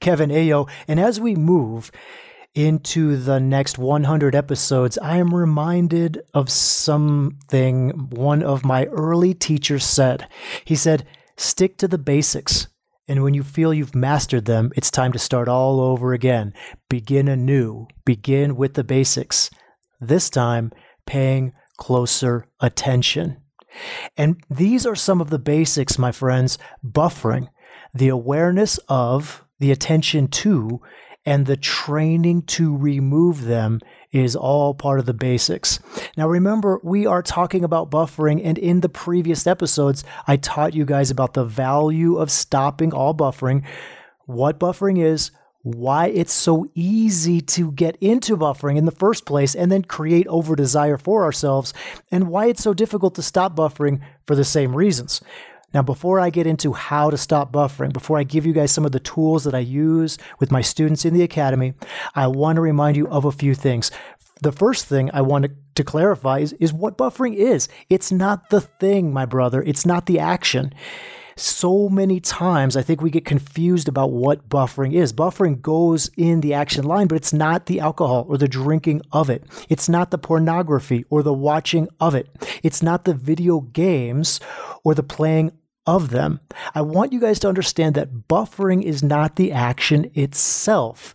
Kevin 0.00 0.30
Aillaud. 0.30 0.68
And 0.88 0.98
as 0.98 1.20
we 1.20 1.34
move 1.34 1.90
into 2.54 3.16
the 3.16 3.38
next 3.38 3.78
100 3.78 4.34
episodes, 4.34 4.98
I 4.98 5.18
am 5.18 5.34
reminded 5.34 6.22
of 6.34 6.50
something 6.50 7.90
one 8.10 8.42
of 8.42 8.64
my 8.64 8.86
early 8.86 9.34
teachers 9.34 9.84
said. 9.84 10.26
He 10.64 10.74
said, 10.74 11.06
Stick 11.36 11.78
to 11.78 11.88
the 11.88 11.98
basics. 11.98 12.66
And 13.08 13.22
when 13.22 13.34
you 13.34 13.42
feel 13.42 13.74
you've 13.74 13.94
mastered 13.94 14.44
them, 14.44 14.70
it's 14.76 14.90
time 14.90 15.12
to 15.12 15.18
start 15.18 15.48
all 15.48 15.80
over 15.80 16.12
again. 16.12 16.54
Begin 16.88 17.28
anew. 17.28 17.88
Begin 18.04 18.56
with 18.56 18.74
the 18.74 18.84
basics. 18.84 19.50
This 20.00 20.30
time, 20.30 20.70
paying 21.06 21.52
closer 21.76 22.46
attention. 22.60 23.38
And 24.16 24.42
these 24.48 24.86
are 24.86 24.94
some 24.94 25.20
of 25.20 25.30
the 25.30 25.38
basics, 25.38 25.98
my 25.98 26.12
friends 26.12 26.58
buffering, 26.84 27.48
the 27.94 28.08
awareness 28.08 28.78
of, 28.88 29.44
the 29.60 29.70
attention 29.70 30.26
to, 30.28 30.80
and 31.24 31.46
the 31.46 31.56
training 31.56 32.42
to 32.42 32.76
remove 32.76 33.44
them 33.44 33.78
is 34.10 34.34
all 34.34 34.74
part 34.74 34.98
of 34.98 35.06
the 35.06 35.14
basics. 35.14 35.78
Now, 36.16 36.26
remember, 36.28 36.80
we 36.82 37.06
are 37.06 37.22
talking 37.22 37.62
about 37.62 37.90
buffering, 37.90 38.40
and 38.42 38.58
in 38.58 38.80
the 38.80 38.88
previous 38.88 39.46
episodes, 39.46 40.02
I 40.26 40.36
taught 40.36 40.74
you 40.74 40.84
guys 40.84 41.10
about 41.10 41.34
the 41.34 41.44
value 41.44 42.16
of 42.16 42.30
stopping 42.30 42.92
all 42.92 43.14
buffering, 43.14 43.64
what 44.26 44.58
buffering 44.58 44.98
is, 44.98 45.30
why 45.62 46.06
it's 46.06 46.32
so 46.32 46.66
easy 46.74 47.42
to 47.42 47.70
get 47.72 47.94
into 48.00 48.36
buffering 48.36 48.78
in 48.78 48.86
the 48.86 48.90
first 48.90 49.26
place 49.26 49.54
and 49.54 49.70
then 49.70 49.82
create 49.82 50.26
over 50.26 50.56
desire 50.56 50.96
for 50.96 51.22
ourselves, 51.22 51.74
and 52.10 52.28
why 52.28 52.46
it's 52.46 52.62
so 52.62 52.72
difficult 52.72 53.14
to 53.14 53.22
stop 53.22 53.54
buffering 53.54 54.00
for 54.26 54.34
the 54.34 54.44
same 54.44 54.74
reasons. 54.74 55.20
Now, 55.72 55.82
before 55.82 56.18
I 56.18 56.30
get 56.30 56.46
into 56.46 56.72
how 56.72 57.10
to 57.10 57.16
stop 57.16 57.52
buffering, 57.52 57.92
before 57.92 58.18
I 58.18 58.24
give 58.24 58.44
you 58.44 58.52
guys 58.52 58.72
some 58.72 58.84
of 58.84 58.92
the 58.92 59.00
tools 59.00 59.44
that 59.44 59.54
I 59.54 59.60
use 59.60 60.18
with 60.38 60.50
my 60.50 60.60
students 60.60 61.04
in 61.04 61.14
the 61.14 61.22
academy, 61.22 61.74
I 62.14 62.26
want 62.26 62.56
to 62.56 62.60
remind 62.60 62.96
you 62.96 63.06
of 63.08 63.24
a 63.24 63.32
few 63.32 63.54
things. 63.54 63.90
The 64.42 64.52
first 64.52 64.86
thing 64.86 65.10
I 65.12 65.20
want 65.20 65.46
to 65.74 65.84
clarify 65.84 66.38
is, 66.40 66.54
is 66.54 66.72
what 66.72 66.98
buffering 66.98 67.34
is. 67.34 67.68
It's 67.88 68.10
not 68.10 68.50
the 68.50 68.60
thing, 68.60 69.12
my 69.12 69.26
brother. 69.26 69.62
It's 69.62 69.86
not 69.86 70.06
the 70.06 70.18
action 70.18 70.72
so 71.40 71.88
many 71.88 72.20
times 72.20 72.76
I 72.76 72.82
think 72.82 73.00
we 73.00 73.10
get 73.10 73.24
confused 73.24 73.88
about 73.88 74.12
what 74.12 74.48
buffering 74.48 74.92
is. 74.92 75.12
Buffering 75.12 75.60
goes 75.60 76.10
in 76.16 76.40
the 76.40 76.54
action 76.54 76.84
line, 76.84 77.06
but 77.06 77.16
it's 77.16 77.32
not 77.32 77.66
the 77.66 77.80
alcohol 77.80 78.26
or 78.28 78.36
the 78.36 78.48
drinking 78.48 79.02
of 79.12 79.30
it. 79.30 79.44
It's 79.68 79.88
not 79.88 80.10
the 80.10 80.18
pornography 80.18 81.04
or 81.10 81.22
the 81.22 81.32
watching 81.32 81.88
of 81.98 82.14
it. 82.14 82.28
It's 82.62 82.82
not 82.82 83.04
the 83.04 83.14
video 83.14 83.60
games 83.60 84.40
or 84.84 84.94
the 84.94 85.02
playing 85.02 85.52
of 85.86 86.10
them. 86.10 86.40
I 86.74 86.82
want 86.82 87.12
you 87.12 87.20
guys 87.20 87.38
to 87.40 87.48
understand 87.48 87.94
that 87.94 88.28
buffering 88.28 88.82
is 88.82 89.02
not 89.02 89.36
the 89.36 89.52
action 89.52 90.10
itself. 90.14 91.14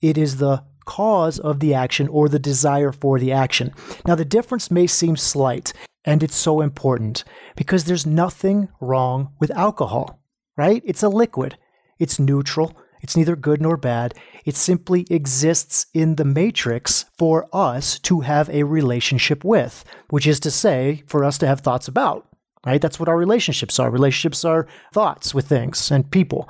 It 0.00 0.16
is 0.16 0.36
the 0.36 0.64
cause 0.84 1.38
of 1.38 1.60
the 1.60 1.74
action 1.74 2.08
or 2.08 2.28
the 2.28 2.38
desire 2.38 2.92
for 2.92 3.18
the 3.18 3.32
action. 3.32 3.72
Now, 4.06 4.14
the 4.14 4.24
difference 4.24 4.70
may 4.70 4.86
seem 4.86 5.16
slight. 5.16 5.72
And 6.04 6.22
it's 6.22 6.36
so 6.36 6.62
important 6.62 7.22
because 7.54 7.84
there's 7.84 8.06
nothing 8.06 8.68
wrong 8.80 9.34
with 9.38 9.50
alcohol, 9.50 10.22
right? 10.56 10.80
It's 10.86 11.02
a 11.02 11.08
liquid, 11.10 11.58
it's 11.98 12.18
neutral, 12.18 12.74
it's 13.02 13.14
neither 13.14 13.36
good 13.36 13.60
nor 13.60 13.76
bad. 13.76 14.14
It 14.46 14.56
simply 14.56 15.06
exists 15.10 15.86
in 15.92 16.14
the 16.14 16.24
matrix 16.24 17.04
for 17.18 17.46
us 17.52 17.98
to 18.00 18.20
have 18.20 18.48
a 18.48 18.62
relationship 18.62 19.44
with, 19.44 19.84
which 20.08 20.26
is 20.26 20.40
to 20.40 20.50
say, 20.50 21.02
for 21.06 21.24
us 21.24 21.36
to 21.38 21.46
have 21.46 21.60
thoughts 21.60 21.88
about, 21.88 22.26
right? 22.66 22.80
That's 22.80 22.98
what 22.98 23.08
our 23.08 23.16
relationships 23.16 23.78
are. 23.78 23.90
Relationships 23.90 24.44
are 24.44 24.66
thoughts 24.92 25.34
with 25.34 25.46
things 25.46 25.90
and 25.90 26.10
people. 26.10 26.48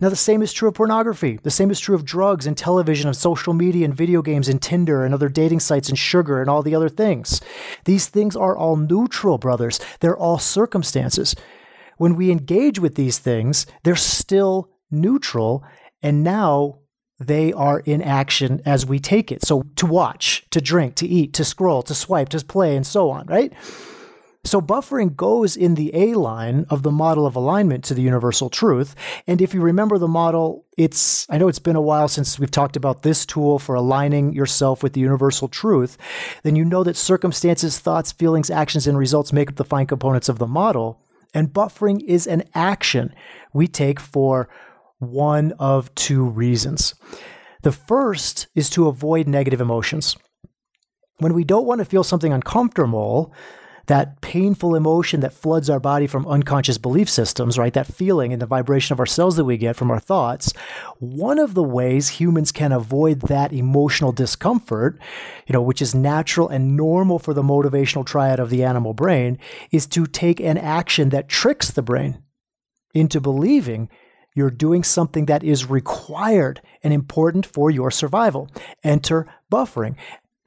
Now, 0.00 0.08
the 0.08 0.16
same 0.16 0.42
is 0.42 0.52
true 0.52 0.68
of 0.68 0.74
pornography. 0.74 1.38
The 1.44 1.50
same 1.50 1.70
is 1.70 1.78
true 1.78 1.94
of 1.94 2.04
drugs 2.04 2.44
and 2.44 2.56
television 2.56 3.06
and 3.06 3.16
social 3.16 3.52
media 3.52 3.84
and 3.84 3.94
video 3.94 4.20
games 4.20 4.48
and 4.48 4.60
Tinder 4.60 5.04
and 5.04 5.14
other 5.14 5.28
dating 5.28 5.60
sites 5.60 5.88
and 5.88 5.96
sugar 5.96 6.40
and 6.40 6.50
all 6.50 6.62
the 6.62 6.74
other 6.74 6.88
things. 6.88 7.40
These 7.84 8.08
things 8.08 8.34
are 8.34 8.56
all 8.56 8.74
neutral, 8.74 9.38
brothers. 9.38 9.78
They're 10.00 10.16
all 10.16 10.38
circumstances. 10.38 11.36
When 11.98 12.16
we 12.16 12.32
engage 12.32 12.80
with 12.80 12.96
these 12.96 13.20
things, 13.20 13.64
they're 13.84 13.94
still 13.94 14.70
neutral. 14.90 15.62
And 16.02 16.24
now 16.24 16.80
they 17.20 17.52
are 17.52 17.78
in 17.78 18.02
action 18.02 18.60
as 18.66 18.84
we 18.84 18.98
take 18.98 19.30
it. 19.30 19.44
So 19.44 19.62
to 19.76 19.86
watch, 19.86 20.44
to 20.50 20.60
drink, 20.60 20.96
to 20.96 21.06
eat, 21.06 21.32
to 21.34 21.44
scroll, 21.44 21.82
to 21.82 21.94
swipe, 21.94 22.30
to 22.30 22.44
play, 22.44 22.74
and 22.74 22.84
so 22.84 23.10
on, 23.10 23.26
right? 23.26 23.52
So 24.44 24.60
buffering 24.60 25.14
goes 25.14 25.56
in 25.56 25.76
the 25.76 25.94
A 25.94 26.14
line 26.14 26.66
of 26.68 26.82
the 26.82 26.90
model 26.90 27.26
of 27.26 27.36
alignment 27.36 27.84
to 27.84 27.94
the 27.94 28.02
universal 28.02 28.50
truth. 28.50 28.96
And 29.28 29.40
if 29.40 29.54
you 29.54 29.60
remember 29.60 29.98
the 29.98 30.08
model, 30.08 30.66
it's, 30.76 31.28
I 31.30 31.38
know 31.38 31.46
it's 31.46 31.60
been 31.60 31.76
a 31.76 31.80
while 31.80 32.08
since 32.08 32.40
we've 32.40 32.50
talked 32.50 32.74
about 32.74 33.02
this 33.02 33.24
tool 33.24 33.60
for 33.60 33.76
aligning 33.76 34.32
yourself 34.32 34.82
with 34.82 34.94
the 34.94 35.00
universal 35.00 35.46
truth, 35.46 35.96
then 36.42 36.56
you 36.56 36.64
know 36.64 36.82
that 36.82 36.96
circumstances, 36.96 37.78
thoughts, 37.78 38.10
feelings, 38.10 38.50
actions, 38.50 38.88
and 38.88 38.98
results 38.98 39.32
make 39.32 39.48
up 39.48 39.56
the 39.56 39.64
fine 39.64 39.86
components 39.86 40.28
of 40.28 40.40
the 40.40 40.46
model. 40.48 41.00
And 41.32 41.52
buffering 41.52 42.02
is 42.04 42.26
an 42.26 42.42
action 42.52 43.14
we 43.54 43.68
take 43.68 44.00
for 44.00 44.48
one 44.98 45.52
of 45.60 45.94
two 45.94 46.24
reasons. 46.24 46.94
The 47.62 47.72
first 47.72 48.48
is 48.56 48.68
to 48.70 48.88
avoid 48.88 49.28
negative 49.28 49.60
emotions. 49.60 50.16
When 51.18 51.32
we 51.32 51.44
don't 51.44 51.66
want 51.66 51.78
to 51.78 51.84
feel 51.84 52.02
something 52.02 52.32
uncomfortable, 52.32 53.32
that 53.92 54.22
painful 54.22 54.74
emotion 54.74 55.20
that 55.20 55.34
floods 55.34 55.68
our 55.68 55.78
body 55.78 56.06
from 56.06 56.26
unconscious 56.26 56.78
belief 56.78 57.10
systems, 57.10 57.58
right? 57.58 57.74
That 57.74 57.86
feeling 57.86 58.32
and 58.32 58.40
the 58.40 58.46
vibration 58.46 58.94
of 58.94 59.00
our 59.00 59.04
cells 59.04 59.36
that 59.36 59.44
we 59.44 59.58
get 59.58 59.76
from 59.76 59.90
our 59.90 60.00
thoughts. 60.00 60.54
One 60.98 61.38
of 61.38 61.52
the 61.52 61.62
ways 61.62 62.08
humans 62.08 62.52
can 62.52 62.72
avoid 62.72 63.20
that 63.28 63.52
emotional 63.52 64.10
discomfort, 64.10 64.98
you 65.46 65.52
know, 65.52 65.60
which 65.60 65.82
is 65.82 65.94
natural 65.94 66.48
and 66.48 66.74
normal 66.74 67.18
for 67.18 67.34
the 67.34 67.42
motivational 67.42 68.06
triad 68.06 68.40
of 68.40 68.48
the 68.48 68.64
animal 68.64 68.94
brain, 68.94 69.38
is 69.70 69.86
to 69.88 70.06
take 70.06 70.40
an 70.40 70.56
action 70.56 71.10
that 71.10 71.28
tricks 71.28 71.70
the 71.70 71.82
brain 71.82 72.22
into 72.94 73.20
believing 73.20 73.90
you're 74.34 74.50
doing 74.50 74.82
something 74.82 75.26
that 75.26 75.44
is 75.44 75.68
required 75.68 76.62
and 76.82 76.94
important 76.94 77.44
for 77.44 77.70
your 77.70 77.90
survival. 77.90 78.48
Enter 78.82 79.28
buffering 79.52 79.96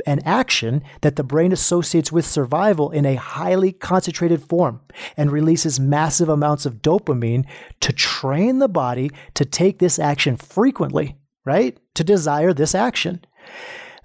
an 0.05 0.19
action 0.25 0.83
that 1.01 1.15
the 1.15 1.23
brain 1.23 1.51
associates 1.51 2.11
with 2.11 2.25
survival 2.25 2.91
in 2.91 3.05
a 3.05 3.15
highly 3.15 3.71
concentrated 3.71 4.43
form 4.43 4.81
and 5.17 5.31
releases 5.31 5.79
massive 5.79 6.29
amounts 6.29 6.65
of 6.65 6.81
dopamine 6.81 7.45
to 7.79 7.91
train 7.91 8.59
the 8.59 8.67
body 8.67 9.11
to 9.33 9.45
take 9.45 9.79
this 9.79 9.99
action 9.99 10.37
frequently, 10.37 11.17
right? 11.45 11.77
To 11.95 12.03
desire 12.03 12.53
this 12.53 12.75
action. 12.75 13.21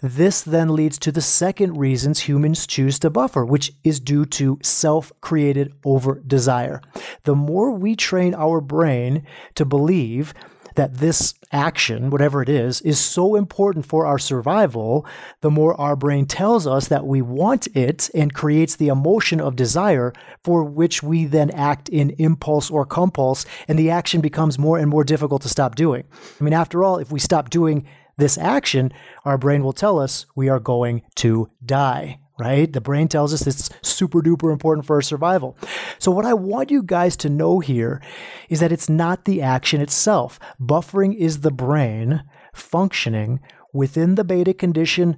This 0.02 0.40
then 0.40 0.74
leads 0.74 0.98
to 1.00 1.12
the 1.12 1.20
second 1.20 1.76
reasons 1.76 2.20
humans 2.20 2.66
choose 2.66 2.98
to 3.00 3.10
buffer, 3.10 3.44
which 3.44 3.72
is 3.84 4.00
due 4.00 4.24
to 4.26 4.58
self 4.62 5.12
created 5.20 5.74
over 5.84 6.22
desire. 6.26 6.80
The 7.24 7.34
more 7.34 7.72
we 7.72 7.96
train 7.96 8.34
our 8.34 8.62
brain 8.62 9.26
to 9.56 9.66
believe 9.66 10.32
that 10.76 10.98
this 10.98 11.34
action, 11.52 12.10
whatever 12.10 12.42
it 12.42 12.48
is, 12.48 12.80
is 12.82 12.98
so 12.98 13.34
important 13.34 13.86
for 13.86 14.06
our 14.06 14.18
survival, 14.18 15.06
the 15.40 15.50
more 15.50 15.78
our 15.80 15.96
brain 15.96 16.26
tells 16.26 16.66
us 16.66 16.88
that 16.88 17.06
we 17.06 17.20
want 17.20 17.66
it 17.76 18.08
and 18.14 18.34
creates 18.34 18.76
the 18.76 18.88
emotion 18.88 19.40
of 19.40 19.56
desire 19.56 20.12
for 20.44 20.64
which 20.64 21.02
we 21.02 21.24
then 21.24 21.50
act 21.50 21.88
in 21.88 22.10
impulse 22.18 22.70
or 22.70 22.86
compulse, 22.86 23.44
and 23.66 23.78
the 23.78 23.90
action 23.90 24.20
becomes 24.20 24.58
more 24.58 24.78
and 24.78 24.88
more 24.88 25.04
difficult 25.04 25.42
to 25.42 25.48
stop 25.48 25.74
doing. 25.74 26.04
I 26.40 26.44
mean, 26.44 26.54
after 26.54 26.84
all, 26.84 26.98
if 26.98 27.10
we 27.10 27.18
stop 27.18 27.50
doing 27.50 27.86
this 28.16 28.38
action, 28.38 28.92
our 29.24 29.38
brain 29.38 29.62
will 29.64 29.72
tell 29.72 29.98
us 29.98 30.26
we 30.36 30.48
are 30.48 30.60
going 30.60 31.02
to 31.16 31.50
die 31.64 32.19
right? 32.41 32.72
The 32.72 32.81
brain 32.81 33.09
tells 33.09 33.33
us 33.33 33.47
it's 33.47 33.71
super 33.83 34.22
duper 34.22 34.53
important 34.53 34.87
for 34.87 34.97
our 34.97 35.03
survival. 35.03 35.57
So, 35.98 36.10
what 36.10 36.27
I 36.27 36.34
want 36.34 36.71
you 36.71 36.83
guys 36.83 37.16
to 37.19 37.28
know 37.28 37.60
here 37.60 38.03
is 38.48 38.60
that 38.60 38.72
it's 38.72 38.89
not 38.89 39.25
the 39.25 39.42
action 39.42 39.81
itself. 39.81 40.41
Buffering 40.60 41.15
is 41.16 41.41
the 41.41 41.51
brain 41.51 42.22
functioning 42.54 43.41
within 43.72 44.16
the 44.16 44.25
beta 44.25 44.54
condition 44.54 45.16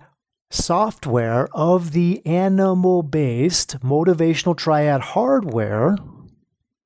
software 0.50 1.48
of 1.52 1.92
the 1.92 2.24
animal 2.26 3.02
based 3.02 3.80
motivational 3.80 4.56
triad 4.56 5.00
hardware 5.00 5.96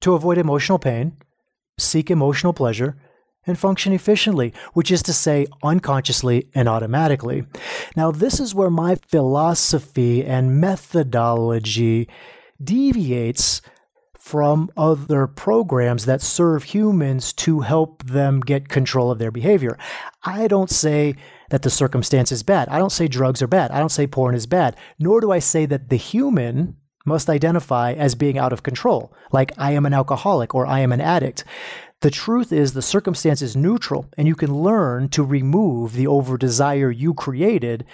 to 0.00 0.14
avoid 0.14 0.38
emotional 0.38 0.78
pain, 0.78 1.16
seek 1.78 2.10
emotional 2.10 2.52
pleasure, 2.52 2.96
and 3.46 3.58
function 3.58 3.92
efficiently, 3.92 4.52
which 4.72 4.90
is 4.90 5.02
to 5.04 5.12
say, 5.12 5.46
unconsciously 5.62 6.48
and 6.54 6.68
automatically. 6.68 7.44
Now, 7.96 8.10
this 8.10 8.38
is 8.38 8.54
where 8.54 8.70
my 8.70 8.96
philosophy 8.96 10.22
and 10.22 10.60
methodology 10.60 12.08
deviates 12.62 13.62
from 14.18 14.70
other 14.76 15.26
programs 15.26 16.04
that 16.04 16.20
serve 16.20 16.64
humans 16.64 17.32
to 17.32 17.60
help 17.60 18.04
them 18.04 18.40
get 18.40 18.68
control 18.68 19.10
of 19.10 19.18
their 19.18 19.30
behavior. 19.30 19.78
I 20.24 20.48
don't 20.48 20.68
say 20.68 21.14
that 21.50 21.62
the 21.62 21.70
circumstance 21.70 22.32
is 22.32 22.42
bad. 22.42 22.68
I 22.68 22.78
don't 22.78 22.90
say 22.90 23.08
drugs 23.08 23.40
are 23.40 23.46
bad. 23.46 23.70
I 23.70 23.78
don't 23.78 23.88
say 23.88 24.06
porn 24.06 24.34
is 24.34 24.46
bad. 24.46 24.76
Nor 24.98 25.20
do 25.20 25.30
I 25.30 25.38
say 25.38 25.64
that 25.66 25.88
the 25.88 25.96
human 25.96 26.76
must 27.06 27.30
identify 27.30 27.92
as 27.92 28.16
being 28.16 28.36
out 28.36 28.52
of 28.52 28.64
control, 28.64 29.14
like 29.30 29.52
I 29.56 29.70
am 29.72 29.86
an 29.86 29.94
alcoholic 29.94 30.54
or 30.54 30.66
I 30.66 30.80
am 30.80 30.92
an 30.92 31.00
addict. 31.00 31.44
The 32.06 32.12
truth 32.12 32.52
is, 32.52 32.72
the 32.72 32.82
circumstance 32.82 33.42
is 33.42 33.56
neutral, 33.56 34.06
and 34.16 34.28
you 34.28 34.36
can 34.36 34.62
learn 34.62 35.08
to 35.08 35.24
remove 35.24 35.94
the 35.94 36.06
over 36.06 36.38
desire 36.38 36.88
you 36.88 37.12
created 37.12 37.84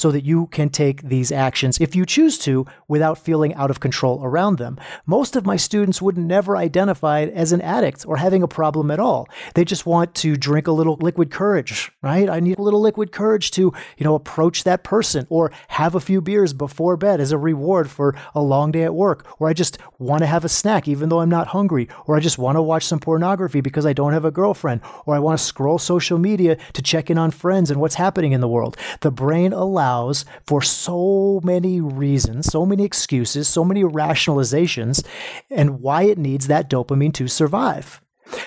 so 0.00 0.10
that 0.10 0.24
you 0.24 0.46
can 0.46 0.70
take 0.70 1.02
these 1.02 1.30
actions 1.30 1.78
if 1.78 1.94
you 1.94 2.06
choose 2.06 2.38
to 2.38 2.64
without 2.88 3.18
feeling 3.18 3.54
out 3.54 3.70
of 3.70 3.80
control 3.80 4.24
around 4.24 4.56
them. 4.56 4.78
Most 5.04 5.36
of 5.36 5.44
my 5.44 5.56
students 5.56 6.00
would 6.00 6.16
never 6.16 6.56
identify 6.56 7.24
as 7.24 7.52
an 7.52 7.60
addict 7.60 8.06
or 8.06 8.16
having 8.16 8.42
a 8.42 8.48
problem 8.48 8.90
at 8.90 8.98
all. 8.98 9.28
They 9.54 9.64
just 9.64 9.84
want 9.84 10.14
to 10.16 10.36
drink 10.36 10.66
a 10.66 10.72
little 10.72 10.96
liquid 11.00 11.30
courage, 11.30 11.92
right? 12.00 12.30
I 12.30 12.40
need 12.40 12.58
a 12.58 12.62
little 12.62 12.80
liquid 12.80 13.12
courage 13.12 13.50
to, 13.52 13.72
you 13.98 14.04
know, 14.04 14.14
approach 14.14 14.64
that 14.64 14.84
person 14.84 15.26
or 15.28 15.52
have 15.68 15.94
a 15.94 16.00
few 16.00 16.22
beers 16.22 16.54
before 16.54 16.96
bed 16.96 17.20
as 17.20 17.30
a 17.30 17.38
reward 17.38 17.90
for 17.90 18.14
a 18.34 18.40
long 18.40 18.72
day 18.72 18.84
at 18.84 18.94
work. 18.94 19.26
Or 19.38 19.48
I 19.48 19.52
just 19.52 19.76
want 19.98 20.20
to 20.20 20.26
have 20.26 20.46
a 20.46 20.48
snack 20.48 20.88
even 20.88 21.10
though 21.10 21.20
I'm 21.20 21.28
not 21.28 21.48
hungry. 21.48 21.88
Or 22.06 22.16
I 22.16 22.20
just 22.20 22.38
want 22.38 22.56
to 22.56 22.62
watch 22.62 22.86
some 22.86 23.00
pornography 23.00 23.60
because 23.60 23.84
I 23.84 23.92
don't 23.92 24.14
have 24.14 24.24
a 24.24 24.30
girlfriend. 24.30 24.80
Or 25.04 25.14
I 25.14 25.18
want 25.18 25.38
to 25.38 25.44
scroll 25.44 25.78
social 25.78 26.16
media 26.16 26.56
to 26.72 26.80
check 26.80 27.10
in 27.10 27.18
on 27.18 27.30
friends 27.30 27.70
and 27.70 27.80
what's 27.80 27.96
happening 27.96 28.32
in 28.32 28.40
the 28.40 28.48
world. 28.48 28.78
The 29.00 29.10
brain 29.10 29.52
allows 29.52 29.89
allows 29.90 30.24
for 30.46 30.62
so 30.62 31.40
many 31.44 31.80
reasons, 31.80 32.46
so 32.46 32.64
many 32.64 32.84
excuses, 32.84 33.48
so 33.48 33.64
many 33.64 33.82
rationalizations, 33.82 35.04
and 35.50 35.80
why 35.80 36.02
it 36.04 36.18
needs 36.18 36.46
that 36.46 36.70
dopamine 36.70 37.12
to 37.14 37.28
survive. 37.28 38.00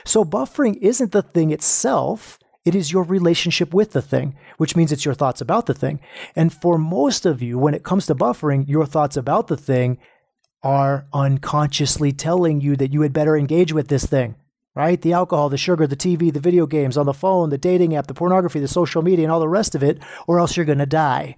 So, 0.05 0.23
buffering 0.23 0.77
isn't 0.81 1.11
the 1.11 1.21
thing 1.21 1.51
itself. 1.51 2.39
It 2.65 2.75
is 2.75 2.93
your 2.93 3.03
relationship 3.03 3.73
with 3.73 3.91
the 3.91 4.01
thing, 4.01 4.35
which 4.57 4.75
means 4.75 4.91
it's 4.91 5.03
your 5.03 5.13
thoughts 5.13 5.41
about 5.41 5.65
the 5.65 5.73
thing. 5.73 5.99
And 6.33 6.53
for 6.53 6.77
most 6.77 7.25
of 7.25 7.41
you, 7.41 7.59
when 7.59 7.73
it 7.73 7.83
comes 7.83 8.05
to 8.05 8.15
buffering, 8.15 8.67
your 8.69 8.85
thoughts 8.85 9.17
about 9.17 9.47
the 9.47 9.57
thing 9.57 9.97
are 10.63 11.05
unconsciously 11.11 12.13
telling 12.13 12.61
you 12.61 12.77
that 12.77 12.93
you 12.93 13.01
had 13.01 13.11
better 13.11 13.35
engage 13.35 13.73
with 13.73 13.89
this 13.89 14.05
thing 14.05 14.35
right? 14.75 15.01
The 15.01 15.13
alcohol, 15.13 15.49
the 15.49 15.57
sugar, 15.57 15.87
the 15.87 15.95
TV, 15.95 16.33
the 16.33 16.39
video 16.39 16.65
games 16.65 16.97
on 16.97 17.05
the 17.05 17.13
phone, 17.13 17.49
the 17.49 17.57
dating 17.57 17.95
app, 17.95 18.07
the 18.07 18.13
pornography, 18.13 18.59
the 18.59 18.67
social 18.67 19.01
media, 19.01 19.25
and 19.25 19.31
all 19.31 19.39
the 19.39 19.47
rest 19.47 19.75
of 19.75 19.83
it, 19.83 19.99
or 20.27 20.39
else 20.39 20.55
you're 20.55 20.65
going 20.65 20.77
to 20.79 20.85
die. 20.85 21.37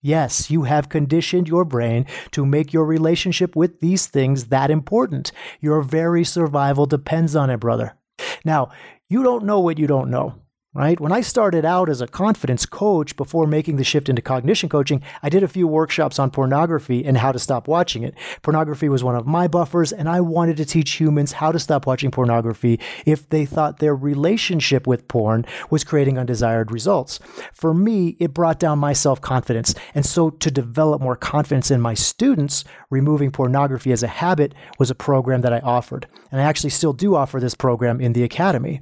Yes, 0.00 0.50
you 0.50 0.62
have 0.62 0.88
conditioned 0.88 1.48
your 1.48 1.64
brain 1.64 2.06
to 2.30 2.46
make 2.46 2.72
your 2.72 2.84
relationship 2.84 3.56
with 3.56 3.80
these 3.80 4.06
things 4.06 4.46
that 4.46 4.70
important. 4.70 5.32
Your 5.60 5.82
very 5.82 6.22
survival 6.22 6.86
depends 6.86 7.34
on 7.34 7.50
it, 7.50 7.58
brother. 7.58 7.96
Now, 8.44 8.70
you 9.08 9.22
don't 9.22 9.44
know 9.44 9.58
what 9.58 9.78
you 9.78 9.86
don't 9.86 10.10
know 10.10 10.36
right? 10.78 11.00
When 11.00 11.10
I 11.10 11.22
started 11.22 11.64
out 11.64 11.88
as 11.88 12.00
a 12.00 12.06
confidence 12.06 12.64
coach 12.64 13.16
before 13.16 13.48
making 13.48 13.78
the 13.78 13.84
shift 13.84 14.08
into 14.08 14.22
cognition 14.22 14.68
coaching, 14.68 15.02
I 15.24 15.28
did 15.28 15.42
a 15.42 15.48
few 15.48 15.66
workshops 15.66 16.20
on 16.20 16.30
pornography 16.30 17.04
and 17.04 17.18
how 17.18 17.32
to 17.32 17.38
stop 17.40 17.66
watching 17.66 18.04
it. 18.04 18.14
Pornography 18.42 18.88
was 18.88 19.02
one 19.02 19.16
of 19.16 19.26
my 19.26 19.48
buffers, 19.48 19.92
and 19.92 20.08
I 20.08 20.20
wanted 20.20 20.56
to 20.58 20.64
teach 20.64 20.92
humans 20.92 21.32
how 21.32 21.50
to 21.50 21.58
stop 21.58 21.84
watching 21.84 22.12
pornography 22.12 22.78
if 23.04 23.28
they 23.28 23.44
thought 23.44 23.80
their 23.80 23.96
relationship 23.96 24.86
with 24.86 25.08
porn 25.08 25.44
was 25.68 25.82
creating 25.82 26.16
undesired 26.16 26.70
results. 26.70 27.18
For 27.52 27.74
me, 27.74 28.16
it 28.20 28.32
brought 28.32 28.60
down 28.60 28.78
my 28.78 28.92
self 28.92 29.20
confidence. 29.20 29.74
And 29.96 30.06
so, 30.06 30.30
to 30.30 30.48
develop 30.48 31.02
more 31.02 31.16
confidence 31.16 31.72
in 31.72 31.80
my 31.80 31.94
students, 31.94 32.62
removing 32.88 33.32
pornography 33.32 33.90
as 33.90 34.04
a 34.04 34.06
habit 34.06 34.54
was 34.78 34.92
a 34.92 34.94
program 34.94 35.40
that 35.40 35.52
I 35.52 35.58
offered. 35.58 36.06
And 36.30 36.40
I 36.40 36.44
actually 36.44 36.70
still 36.70 36.92
do 36.92 37.16
offer 37.16 37.40
this 37.40 37.56
program 37.56 38.00
in 38.00 38.12
the 38.12 38.22
academy. 38.22 38.80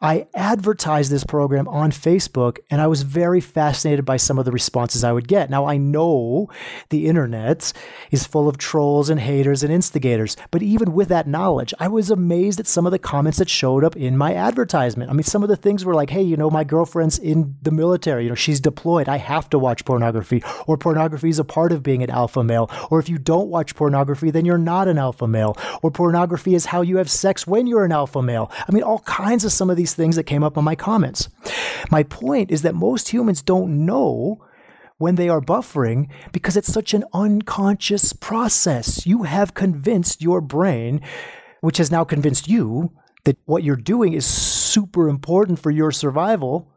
I 0.00 0.26
advertised 0.34 1.10
this 1.10 1.23
program 1.24 1.68
on 1.68 1.90
Facebook 1.90 2.58
and 2.70 2.80
I 2.80 2.86
was 2.86 3.02
very 3.02 3.40
fascinated 3.40 4.04
by 4.04 4.16
some 4.16 4.38
of 4.38 4.44
the 4.44 4.52
responses 4.52 5.04
I 5.04 5.12
would 5.12 5.28
get. 5.28 5.50
Now, 5.50 5.66
I 5.66 5.76
know 5.76 6.48
the 6.90 7.06
internet 7.06 7.72
is 8.10 8.26
full 8.26 8.48
of 8.48 8.58
trolls 8.58 9.10
and 9.10 9.20
haters 9.20 9.62
and 9.62 9.72
instigators, 9.72 10.36
but 10.50 10.62
even 10.62 10.92
with 10.92 11.08
that 11.08 11.26
knowledge, 11.26 11.74
I 11.78 11.88
was 11.88 12.10
amazed 12.10 12.60
at 12.60 12.66
some 12.66 12.86
of 12.86 12.92
the 12.92 12.98
comments 12.98 13.38
that 13.38 13.48
showed 13.48 13.84
up 13.84 13.96
in 13.96 14.16
my 14.16 14.34
advertisement. 14.34 15.10
I 15.10 15.14
mean, 15.14 15.22
some 15.24 15.42
of 15.42 15.48
the 15.48 15.56
things 15.56 15.84
were 15.84 15.94
like, 15.94 16.10
hey, 16.10 16.22
you 16.22 16.36
know, 16.36 16.50
my 16.50 16.64
girlfriend's 16.64 17.18
in 17.18 17.56
the 17.62 17.70
military, 17.70 18.24
you 18.24 18.28
know, 18.28 18.34
she's 18.34 18.60
deployed. 18.60 19.08
I 19.08 19.18
have 19.18 19.48
to 19.50 19.58
watch 19.58 19.84
pornography, 19.84 20.42
or 20.66 20.76
pornography 20.76 21.28
is 21.28 21.38
a 21.38 21.44
part 21.44 21.72
of 21.72 21.82
being 21.82 22.02
an 22.02 22.10
alpha 22.10 22.42
male, 22.42 22.70
or 22.90 22.98
if 22.98 23.08
you 23.08 23.18
don't 23.18 23.48
watch 23.48 23.74
pornography, 23.74 24.30
then 24.30 24.44
you're 24.44 24.58
not 24.58 24.88
an 24.88 24.98
alpha 24.98 25.26
male, 25.26 25.56
or 25.82 25.90
pornography 25.90 26.54
is 26.54 26.66
how 26.66 26.82
you 26.82 26.96
have 26.96 27.10
sex 27.10 27.46
when 27.46 27.66
you're 27.66 27.84
an 27.84 27.92
alpha 27.92 28.22
male. 28.22 28.50
I 28.66 28.72
mean, 28.72 28.82
all 28.82 29.00
kinds 29.00 29.44
of 29.44 29.52
some 29.52 29.70
of 29.70 29.76
these 29.76 29.94
things 29.94 30.16
that 30.16 30.24
came 30.24 30.42
up 30.42 30.58
on 30.58 30.64
my 30.64 30.74
comments. 30.74 31.03
My 31.90 32.02
point 32.02 32.50
is 32.50 32.62
that 32.62 32.74
most 32.74 33.08
humans 33.08 33.42
don't 33.42 33.84
know 33.84 34.44
when 34.98 35.16
they 35.16 35.28
are 35.28 35.40
buffering 35.40 36.08
because 36.32 36.56
it's 36.56 36.72
such 36.72 36.94
an 36.94 37.04
unconscious 37.12 38.12
process. 38.12 39.06
You 39.06 39.24
have 39.24 39.54
convinced 39.54 40.22
your 40.22 40.40
brain, 40.40 41.00
which 41.60 41.78
has 41.78 41.90
now 41.90 42.04
convinced 42.04 42.48
you, 42.48 42.92
that 43.24 43.38
what 43.46 43.62
you're 43.64 43.76
doing 43.76 44.12
is 44.12 44.26
super 44.26 45.08
important 45.08 45.58
for 45.58 45.70
your 45.70 45.90
survival, 45.90 46.70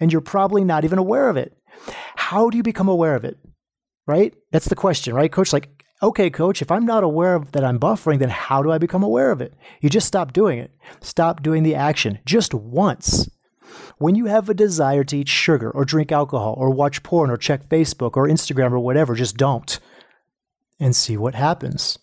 and 0.00 0.12
you're 0.12 0.20
probably 0.20 0.64
not 0.64 0.84
even 0.84 0.98
aware 0.98 1.28
of 1.28 1.36
it. 1.36 1.56
How 2.16 2.50
do 2.50 2.56
you 2.56 2.62
become 2.62 2.88
aware 2.88 3.14
of 3.14 3.24
it? 3.24 3.38
Right? 4.06 4.34
That's 4.50 4.68
the 4.68 4.74
question, 4.74 5.14
right, 5.14 5.30
coach? 5.30 5.52
Like, 5.52 5.84
okay, 6.02 6.28
coach, 6.28 6.60
if 6.60 6.70
I'm 6.70 6.84
not 6.84 7.04
aware 7.04 7.36
of 7.36 7.52
that 7.52 7.64
I'm 7.64 7.78
buffering, 7.78 8.18
then 8.18 8.28
how 8.28 8.62
do 8.62 8.72
I 8.72 8.78
become 8.78 9.04
aware 9.04 9.30
of 9.30 9.40
it? 9.40 9.54
You 9.80 9.88
just 9.88 10.08
stop 10.08 10.32
doing 10.32 10.58
it. 10.58 10.72
Stop 11.00 11.42
doing 11.42 11.62
the 11.62 11.76
action 11.76 12.18
just 12.26 12.52
once. 12.52 13.30
When 14.02 14.16
you 14.16 14.26
have 14.26 14.48
a 14.48 14.54
desire 14.54 15.04
to 15.04 15.18
eat 15.18 15.28
sugar 15.28 15.70
or 15.70 15.84
drink 15.84 16.10
alcohol 16.10 16.56
or 16.58 16.70
watch 16.70 17.04
porn 17.04 17.30
or 17.30 17.36
check 17.36 17.68
Facebook 17.68 18.16
or 18.16 18.26
Instagram 18.26 18.72
or 18.72 18.80
whatever, 18.80 19.14
just 19.14 19.36
don't 19.36 19.78
and 20.80 20.96
see 20.96 21.16
what 21.16 21.36
happens. 21.36 22.00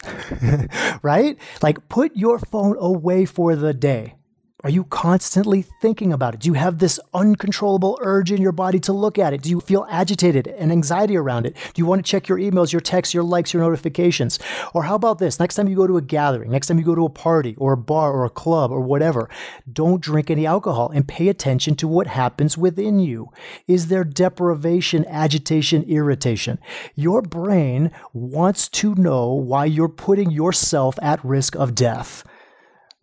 right? 1.01 1.38
Like 1.62 1.90
put 1.90 2.16
your 2.16 2.40
phone 2.40 2.78
away 2.80 3.26
for 3.26 3.54
the 3.57 3.73
day. 3.73 4.16
Are 4.61 4.69
you 4.69 4.83
constantly 4.83 5.61
thinking 5.61 6.11
about 6.11 6.33
it? 6.33 6.42
Do 6.42 6.47
you 6.49 6.54
have 6.54 6.80
this 6.80 6.99
uncontrollable 7.13 7.97
urge 8.01 8.30
in 8.30 8.42
your 8.42 8.51
body 8.51 8.78
to 8.81 8.92
look 8.92 9.18
at 9.18 9.31
it? 9.31 9.42
Do 9.42 9.49
you 9.49 9.61
feel 9.61 9.87
agitated 9.89 10.47
and 10.47 10.69
anxiety 10.69 11.16
around 11.16 11.45
it? 11.45 11.56
Do 11.73 11.81
you 11.81 11.85
want 11.85 12.06
to 12.06 12.11
check 12.11 12.28
your 12.28 12.37
emails, 12.37 12.73
your 12.73 12.81
texts, 12.81 13.13
your 13.13 13.23
likes, 13.23 13.54
your 13.54 13.63
notifications? 13.63 14.37
Or 14.73 14.83
how 14.83 14.95
about 14.95 15.18
this? 15.18 15.39
Next 15.39 15.56
time 15.56 15.69
you 15.69 15.78
go 15.78 15.87
to 15.87 15.95
a 15.95 16.01
gathering, 16.01 16.51
next 16.51 16.68
time 16.68 16.78
you 16.78 16.83
go 16.83 16.94
to 16.94 17.06
a 17.06 17.09
party 17.09 17.56
or 17.57 17.71
a 17.71 17.78
bar 17.78 18.11
or 18.11 18.25
a 18.25 18.30
club 18.30 18.69
or 18.69 18.81
whatever, 18.81 19.30
don't 19.71 20.01
drink 20.01 20.30
any 20.30 20.45
alcohol 20.45 20.92
and 20.94 21.07
pay 21.07 21.30
attention 21.30 21.75
to 21.75 21.87
what 21.87 22.07
happens 22.07 22.57
within 22.57 22.99
you. 22.99 23.30
Is 23.66 23.87
there 23.87 24.04
deprivation, 24.04 25.06
agitation, 25.07 25.83
irritation? 25.83 26.59
Your 26.95 27.21
brain 27.21 27.92
wants 28.11 28.68
to 28.69 28.94
know 28.95 29.31
why 29.31 29.63
you're 29.63 29.87
putting 29.87 30.31
yourself 30.31 30.99
at 31.01 31.23
risk 31.23 31.56
of 31.56 31.75
death. 31.75 32.25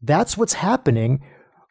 That's 0.03 0.37
what's 0.37 0.53
happening 0.53 1.23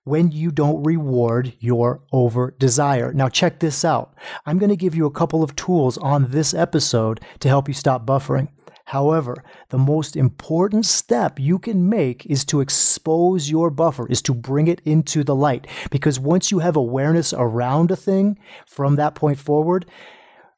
when 0.05 0.31
you 0.31 0.51
don't 0.51 0.83
reward 0.83 1.53
your 1.59 1.99
over 2.11 2.55
desire. 2.59 3.11
Now, 3.11 3.27
check 3.27 3.59
this 3.59 3.83
out. 3.83 4.15
I'm 4.45 4.59
going 4.59 4.69
to 4.69 4.75
give 4.75 4.95
you 4.95 5.07
a 5.07 5.11
couple 5.11 5.43
of 5.43 5.55
tools 5.55 5.97
on 5.97 6.29
this 6.29 6.53
episode 6.53 7.19
to 7.39 7.47
help 7.47 7.67
you 7.67 7.73
stop 7.73 8.05
buffering. 8.05 8.47
However, 8.85 9.43
the 9.69 9.79
most 9.79 10.15
important 10.15 10.85
step 10.85 11.39
you 11.39 11.57
can 11.57 11.89
make 11.89 12.23
is 12.27 12.45
to 12.45 12.61
expose 12.61 13.49
your 13.49 13.71
buffer, 13.71 14.07
is 14.07 14.21
to 14.21 14.33
bring 14.35 14.67
it 14.67 14.79
into 14.85 15.23
the 15.23 15.35
light. 15.35 15.65
Because 15.89 16.19
once 16.19 16.51
you 16.51 16.59
have 16.59 16.75
awareness 16.75 17.33
around 17.33 17.89
a 17.89 17.95
thing 17.95 18.37
from 18.67 18.95
that 18.97 19.15
point 19.15 19.39
forward, 19.39 19.87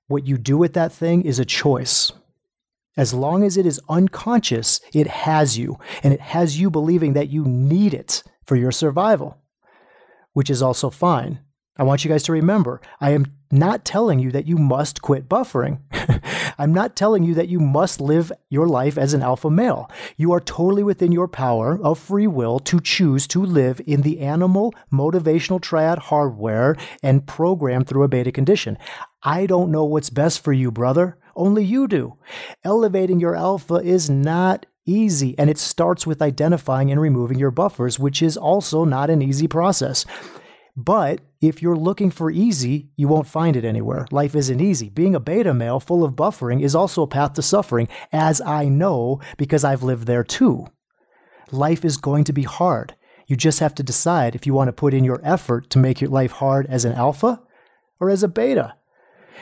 what 0.08 0.28
you 0.28 0.38
do 0.38 0.58
with 0.58 0.74
that 0.74 0.92
thing 0.92 1.22
is 1.22 1.40
a 1.40 1.46
choice. 1.46 2.12
As 2.98 3.14
long 3.14 3.44
as 3.44 3.56
it 3.56 3.66
is 3.66 3.80
unconscious, 3.88 4.82
it 4.94 5.08
has 5.08 5.58
you, 5.58 5.78
and 6.04 6.14
it 6.14 6.20
has 6.20 6.60
you 6.60 6.70
believing 6.70 7.14
that 7.14 7.30
you 7.30 7.46
need 7.46 7.94
it 7.94 8.24
for 8.48 8.56
your 8.56 8.72
survival, 8.72 9.38
which 10.34 10.50
is 10.50 10.62
also 10.62 10.90
fine. 10.90 11.40
I 11.80 11.84
want 11.84 12.04
you 12.04 12.10
guys 12.10 12.24
to 12.24 12.32
remember 12.32 12.82
I 13.00 13.12
am 13.12 13.34
not 13.52 13.86
telling 13.86 14.20
you 14.20 14.32
that 14.32 14.48
you 14.48 14.58
must 14.58 15.02
quit 15.02 15.30
buffering. 15.30 15.80
I'm 16.58 16.74
not 16.74 16.96
telling 16.96 17.24
you 17.24 17.36
that 17.36 17.50
you 17.50 17.60
must 17.60 18.02
live 18.02 18.32
your 18.50 18.68
life 18.68 18.98
as 18.98 19.14
an 19.14 19.22
alpha 19.22 19.50
male. 19.50 19.90
You 20.18 20.32
are 20.32 20.40
totally 20.40 20.82
within 20.82 21.12
your 21.12 21.28
power 21.28 21.80
of 21.82 22.00
free 22.00 22.26
will 22.26 22.60
to 22.62 22.80
choose 22.80 23.28
to 23.28 23.46
live 23.46 23.80
in 23.86 24.02
the 24.02 24.20
animal 24.22 24.74
motivational 24.92 25.62
triad 25.62 26.00
hardware 26.00 26.76
and 27.04 27.28
program 27.28 27.86
through 27.86 28.04
a 28.04 28.08
beta 28.08 28.32
condition. 28.32 28.78
I 29.22 29.46
don't 29.46 29.72
know 29.72 29.86
what's 29.86 30.10
best 30.10 30.44
for 30.44 30.54
you, 30.54 30.72
brother. 30.72 31.18
Only 31.36 31.64
you 31.64 31.88
do. 31.88 32.18
Elevating 32.64 33.20
your 33.20 33.36
alpha 33.36 33.76
is 33.76 34.10
not 34.10 34.66
easy, 34.88 35.38
and 35.38 35.50
it 35.50 35.58
starts 35.58 36.08
with 36.08 36.22
identifying 36.22 36.90
and 36.90 37.00
removing 37.00 37.38
your 37.38 37.52
buffers, 37.52 38.00
which 38.00 38.22
is 38.22 38.38
also 38.38 38.86
not 38.86 39.10
an 39.10 39.22
easy 39.22 39.48
process. 39.48 40.06
But 40.76 41.22
if 41.42 41.62
you're 41.62 41.76
looking 41.76 42.12
for 42.12 42.30
easy, 42.30 42.90
you 42.96 43.08
won't 43.08 43.28
find 43.28 43.56
it 43.56 43.66
anywhere. 43.66 44.06
Life 44.12 44.36
isn't 44.36 44.62
easy. 44.62 44.90
Being 44.90 45.16
a 45.16 45.20
beta 45.20 45.54
male 45.54 45.80
full 45.80 46.04
of 46.04 46.16
buffering 46.16 46.62
is 46.62 46.76
also 46.76 47.02
a 47.02 47.08
path 47.08 47.34
to 47.34 47.42
suffering, 47.42 47.88
as 48.12 48.42
I 48.42 48.66
know 48.70 49.20
because 49.38 49.64
I've 49.64 49.84
lived 49.84 50.06
there 50.06 50.24
too. 50.24 50.68
Life 51.52 51.84
is 51.84 51.98
going 51.98 52.24
to 52.26 52.34
be 52.34 52.44
hard. 52.44 52.96
You 53.26 53.36
just 53.36 53.60
have 53.60 53.76
to 53.76 53.84
decide 53.84 54.36
if 54.36 54.46
you 54.46 54.54
want 54.54 54.68
to 54.68 54.74
put 54.74 54.94
in 54.94 55.04
your 55.04 55.20
effort 55.24 55.70
to 55.72 55.80
make 55.80 56.00
your 56.00 56.10
life 56.10 56.34
hard 56.34 56.66
as 56.68 56.86
an 56.86 56.94
alpha 56.94 57.42
or 58.00 58.10
as 58.10 58.24
a 58.24 58.28
beta. 58.28 58.77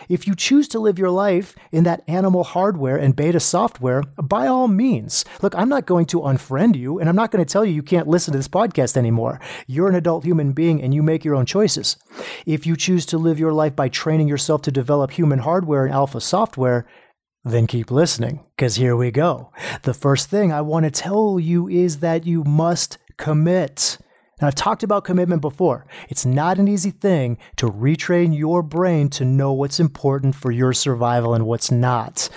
If 0.10 0.28
you 0.28 0.36
choose 0.36 0.68
to 0.70 0.80
live 0.80 1.00
your 1.00 1.10
life 1.10 1.56
in 1.72 1.84
that 1.86 2.04
animal 2.08 2.44
hardware 2.44 2.98
and 2.98 3.16
beta 3.16 3.40
software, 3.40 4.04
by 4.22 4.48
all 4.48 4.68
means. 4.68 5.26
Look, 5.42 5.56
I'm 5.56 5.70
not 5.70 5.86
going 5.86 6.06
to 6.08 6.22
unfriend 6.22 6.76
you, 6.76 7.00
and 7.00 7.10
I'm 7.10 7.16
not 7.16 7.32
going 7.32 7.44
to 7.44 7.52
tell 7.52 7.66
you 7.66 7.74
you 7.74 7.84
can't 7.84 8.08
listen 8.08 8.32
to 8.32 8.38
this 8.38 8.48
podcast 8.48 8.98
anymore. 8.98 9.40
You're 9.68 9.90
an 9.90 9.96
adult 9.96 10.24
human 10.24 10.54
being 10.54 10.82
and 10.82 10.94
you 10.94 11.04
make 11.04 11.26
your 11.26 11.36
own 11.36 11.46
choices. 11.46 11.98
If 12.46 12.66
you 12.66 12.76
choose 12.76 13.06
to 13.08 13.18
live 13.18 13.40
your 13.40 13.54
life 13.54 13.76
by 13.76 13.90
training 13.90 14.28
yourself 14.28 14.62
to 14.64 14.72
develop 14.72 15.12
human 15.12 15.40
hardware 15.40 15.86
and 15.86 15.94
alpha 15.94 16.22
software, 16.22 16.86
then 17.44 17.68
keep 17.68 17.92
listening, 17.92 18.44
because 18.56 18.76
here 18.76 18.96
we 18.96 19.12
go. 19.12 19.52
The 19.84 19.94
first 19.94 20.30
thing 20.30 20.52
I 20.52 20.62
want 20.62 20.86
to 20.86 20.92
tell 20.92 21.40
you 21.40 21.68
is 21.68 22.00
that 22.00 22.26
you 22.26 22.44
must 22.44 22.98
commit. 23.18 24.00
Now, 24.42 24.48
I've 24.48 24.56
talked 24.56 24.84
about 24.84 25.06
commitment 25.06 25.42
before. 25.42 25.86
It's 26.10 26.26
not 26.26 26.60
an 26.60 26.68
easy 26.68 26.92
thing 26.92 27.38
to 27.56 27.68
retrain 27.68 28.38
your 28.38 28.62
brain 28.62 29.10
to 29.12 29.24
know 29.24 29.54
what's 29.54 29.80
important 29.80 30.36
for 30.36 30.52
your 30.52 30.74
survival 30.74 31.34
and 31.34 31.46
what's 31.46 31.72
not. 31.72 32.30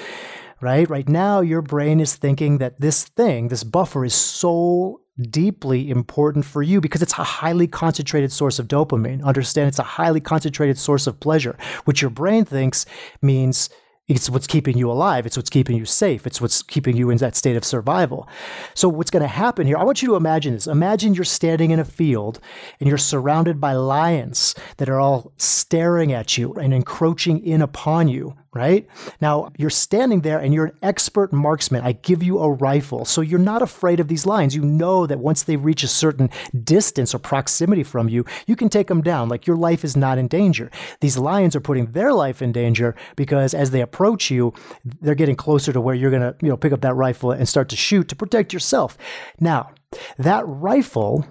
Right? 0.60 0.88
Right 0.88 1.08
now, 1.08 1.40
your 1.40 1.62
brain 1.62 2.00
is 2.00 2.16
thinking 2.16 2.58
that 2.58 2.80
this 2.80 3.04
thing, 3.04 3.48
this 3.48 3.64
buffer, 3.64 4.04
is 4.04 4.14
so 4.14 5.00
deeply 5.30 5.90
important 5.90 6.44
for 6.44 6.62
you 6.62 6.80
because 6.80 7.02
it's 7.02 7.18
a 7.18 7.24
highly 7.24 7.66
concentrated 7.66 8.30
source 8.30 8.60
of 8.60 8.68
dopamine. 8.68 9.22
Understand 9.24 9.68
it's 9.68 9.78
a 9.80 9.84
highly 9.84 10.20
concentrated 10.20 10.78
source 10.78 11.06
of 11.08 11.18
pleasure, 11.18 11.56
which 11.84 12.00
your 12.00 12.10
brain 12.10 12.44
thinks 12.44 12.86
means 13.22 13.70
it's 14.08 14.30
what's 14.30 14.46
keeping 14.46 14.78
you 14.78 14.90
alive. 14.90 15.26
It's 15.26 15.36
what's 15.36 15.50
keeping 15.50 15.76
you 15.76 15.84
safe. 15.84 16.26
It's 16.26 16.40
what's 16.40 16.62
keeping 16.62 16.96
you 16.96 17.10
in 17.10 17.18
that 17.18 17.36
state 17.36 17.56
of 17.56 17.64
survival. 17.64 18.26
So, 18.74 18.88
what's 18.88 19.10
going 19.10 19.22
to 19.22 19.28
happen 19.28 19.66
here? 19.66 19.76
I 19.76 19.84
want 19.84 20.00
you 20.00 20.08
to 20.08 20.16
imagine 20.16 20.54
this. 20.54 20.66
Imagine 20.66 21.14
you're 21.14 21.24
standing 21.24 21.70
in 21.70 21.78
a 21.78 21.84
field 21.84 22.40
and 22.80 22.88
you're 22.88 22.98
surrounded 22.98 23.60
by 23.60 23.74
lions 23.74 24.54
that 24.78 24.88
are 24.88 24.98
all 24.98 25.32
staring 25.36 26.12
at 26.12 26.38
you 26.38 26.54
and 26.54 26.72
encroaching 26.72 27.44
in 27.44 27.60
upon 27.60 28.08
you 28.08 28.34
right? 28.58 28.86
Now, 29.20 29.52
you're 29.56 29.70
standing 29.70 30.22
there 30.22 30.38
and 30.38 30.52
you're 30.52 30.66
an 30.66 30.78
expert 30.82 31.32
marksman. 31.32 31.84
I 31.84 31.92
give 31.92 32.22
you 32.22 32.40
a 32.40 32.50
rifle. 32.50 33.04
So 33.04 33.20
you're 33.20 33.38
not 33.38 33.62
afraid 33.62 34.00
of 34.00 34.08
these 34.08 34.26
lions. 34.26 34.56
You 34.56 34.62
know 34.62 35.06
that 35.06 35.20
once 35.20 35.44
they 35.44 35.56
reach 35.56 35.84
a 35.84 35.88
certain 35.88 36.28
distance 36.64 37.14
or 37.14 37.20
proximity 37.20 37.84
from 37.84 38.08
you, 38.08 38.24
you 38.46 38.56
can 38.56 38.68
take 38.68 38.88
them 38.88 39.00
down. 39.00 39.28
Like 39.28 39.46
your 39.46 39.56
life 39.56 39.84
is 39.84 39.96
not 39.96 40.18
in 40.18 40.26
danger. 40.26 40.70
These 41.00 41.16
lions 41.16 41.54
are 41.54 41.60
putting 41.60 41.92
their 41.92 42.12
life 42.12 42.42
in 42.42 42.50
danger 42.50 42.96
because 43.14 43.54
as 43.54 43.70
they 43.70 43.80
approach 43.80 44.30
you, 44.30 44.52
they're 44.84 45.14
getting 45.14 45.36
closer 45.36 45.72
to 45.72 45.80
where 45.80 45.94
you're 45.94 46.10
going 46.10 46.22
to, 46.22 46.34
you 46.42 46.48
know, 46.48 46.56
pick 46.56 46.72
up 46.72 46.80
that 46.80 46.94
rifle 46.94 47.30
and 47.30 47.48
start 47.48 47.68
to 47.68 47.76
shoot 47.76 48.08
to 48.08 48.16
protect 48.16 48.52
yourself. 48.52 48.98
Now, 49.38 49.70
that 50.18 50.44
rifle 50.46 51.24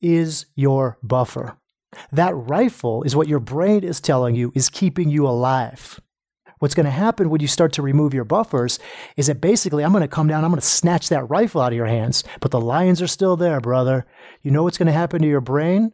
is 0.00 0.46
your 0.54 0.98
buffer. 1.02 1.56
That 2.10 2.34
rifle 2.34 3.02
is 3.02 3.14
what 3.14 3.28
your 3.28 3.40
brain 3.40 3.84
is 3.84 4.00
telling 4.00 4.34
you 4.34 4.52
is 4.54 4.68
keeping 4.68 5.10
you 5.10 5.26
alive. 5.26 6.00
What's 6.62 6.76
going 6.76 6.86
to 6.86 6.92
happen 6.92 7.28
when 7.28 7.40
you 7.40 7.48
start 7.48 7.72
to 7.72 7.82
remove 7.82 8.14
your 8.14 8.22
buffers 8.22 8.78
is 9.16 9.26
that 9.26 9.40
basically 9.40 9.84
I'm 9.84 9.90
going 9.90 10.02
to 10.02 10.06
come 10.06 10.28
down, 10.28 10.44
I'm 10.44 10.52
going 10.52 10.60
to 10.60 10.66
snatch 10.66 11.08
that 11.08 11.28
rifle 11.28 11.60
out 11.60 11.72
of 11.72 11.76
your 11.76 11.86
hands, 11.86 12.22
but 12.38 12.52
the 12.52 12.60
lions 12.60 13.02
are 13.02 13.08
still 13.08 13.36
there, 13.36 13.60
brother. 13.60 14.06
You 14.42 14.52
know 14.52 14.62
what's 14.62 14.78
going 14.78 14.86
to 14.86 14.92
happen 14.92 15.22
to 15.22 15.28
your 15.28 15.40
brain? 15.40 15.90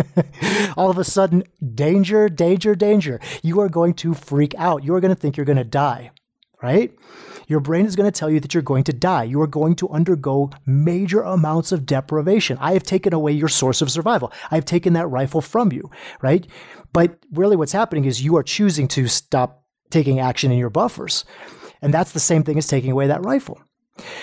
All 0.76 0.90
of 0.90 0.98
a 0.98 1.04
sudden, 1.04 1.42
danger, 1.74 2.28
danger, 2.28 2.74
danger. 2.74 3.18
You 3.42 3.60
are 3.60 3.70
going 3.70 3.94
to 3.94 4.12
freak 4.12 4.54
out. 4.58 4.84
You 4.84 4.94
are 4.94 5.00
going 5.00 5.14
to 5.14 5.18
think 5.18 5.38
you're 5.38 5.46
going 5.46 5.56
to 5.56 5.64
die, 5.64 6.10
right? 6.62 6.92
Your 7.46 7.60
brain 7.60 7.86
is 7.86 7.96
going 7.96 8.12
to 8.12 8.18
tell 8.18 8.28
you 8.28 8.40
that 8.40 8.52
you're 8.52 8.62
going 8.62 8.84
to 8.84 8.92
die. 8.92 9.22
You 9.22 9.40
are 9.40 9.46
going 9.46 9.74
to 9.76 9.88
undergo 9.88 10.50
major 10.66 11.22
amounts 11.22 11.72
of 11.72 11.86
deprivation. 11.86 12.58
I 12.60 12.74
have 12.74 12.82
taken 12.82 13.14
away 13.14 13.32
your 13.32 13.48
source 13.48 13.80
of 13.80 13.90
survival. 13.90 14.34
I 14.50 14.56
have 14.56 14.66
taken 14.66 14.92
that 14.92 15.06
rifle 15.06 15.40
from 15.40 15.72
you, 15.72 15.90
right? 16.20 16.46
But 16.92 17.24
really, 17.32 17.56
what's 17.56 17.72
happening 17.72 18.04
is 18.04 18.22
you 18.22 18.36
are 18.36 18.42
choosing 18.42 18.86
to 18.88 19.08
stop 19.08 19.64
taking 19.90 20.20
action 20.20 20.50
in 20.50 20.58
your 20.58 20.70
buffers. 20.70 21.24
And 21.80 21.94
that's 21.94 22.12
the 22.12 22.20
same 22.20 22.42
thing 22.42 22.58
as 22.58 22.66
taking 22.66 22.90
away 22.90 23.06
that 23.06 23.24
rifle. 23.24 23.60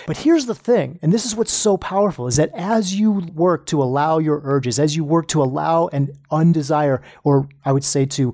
But 0.08 0.18
here's 0.18 0.46
the 0.46 0.56
thing, 0.56 1.00
and 1.02 1.12
this 1.12 1.26
is 1.26 1.36
what's 1.36 1.52
so 1.52 1.76
powerful 1.78 2.28
is 2.28 2.38
that 2.38 2.52
as 2.54 2.96
you 2.96 3.12
work 3.12 3.66
to 3.68 3.82
allow 3.82 4.20
your 4.20 4.42
urges, 4.44 4.80
as 4.80 4.96
you 4.96 5.04
work 5.04 5.28
to 5.30 5.44
allow 5.44 5.88
and 5.88 6.18
undesire, 6.32 7.02
or 7.24 7.50
I 7.66 7.72
would 7.74 7.84
say 7.84 8.06
to 8.06 8.34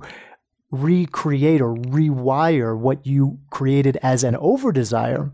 recreate 0.70 1.60
or 1.60 1.74
rewire 1.74 2.76
what 2.78 3.06
you 3.06 3.38
created 3.50 3.98
as 4.02 4.22
an 4.22 4.36
over 4.36 4.72
desire, 4.72 5.32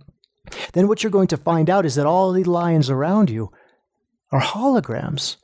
then 0.72 0.88
what 0.88 1.02
you're 1.02 1.10
going 1.10 1.28
to 1.28 1.36
find 1.36 1.68
out 1.68 1.84
is 1.84 1.94
that 1.96 2.06
all 2.06 2.32
the 2.32 2.44
lions 2.44 2.88
around 2.88 3.28
you 3.28 3.52
are 4.32 4.40
holograms. 4.40 5.36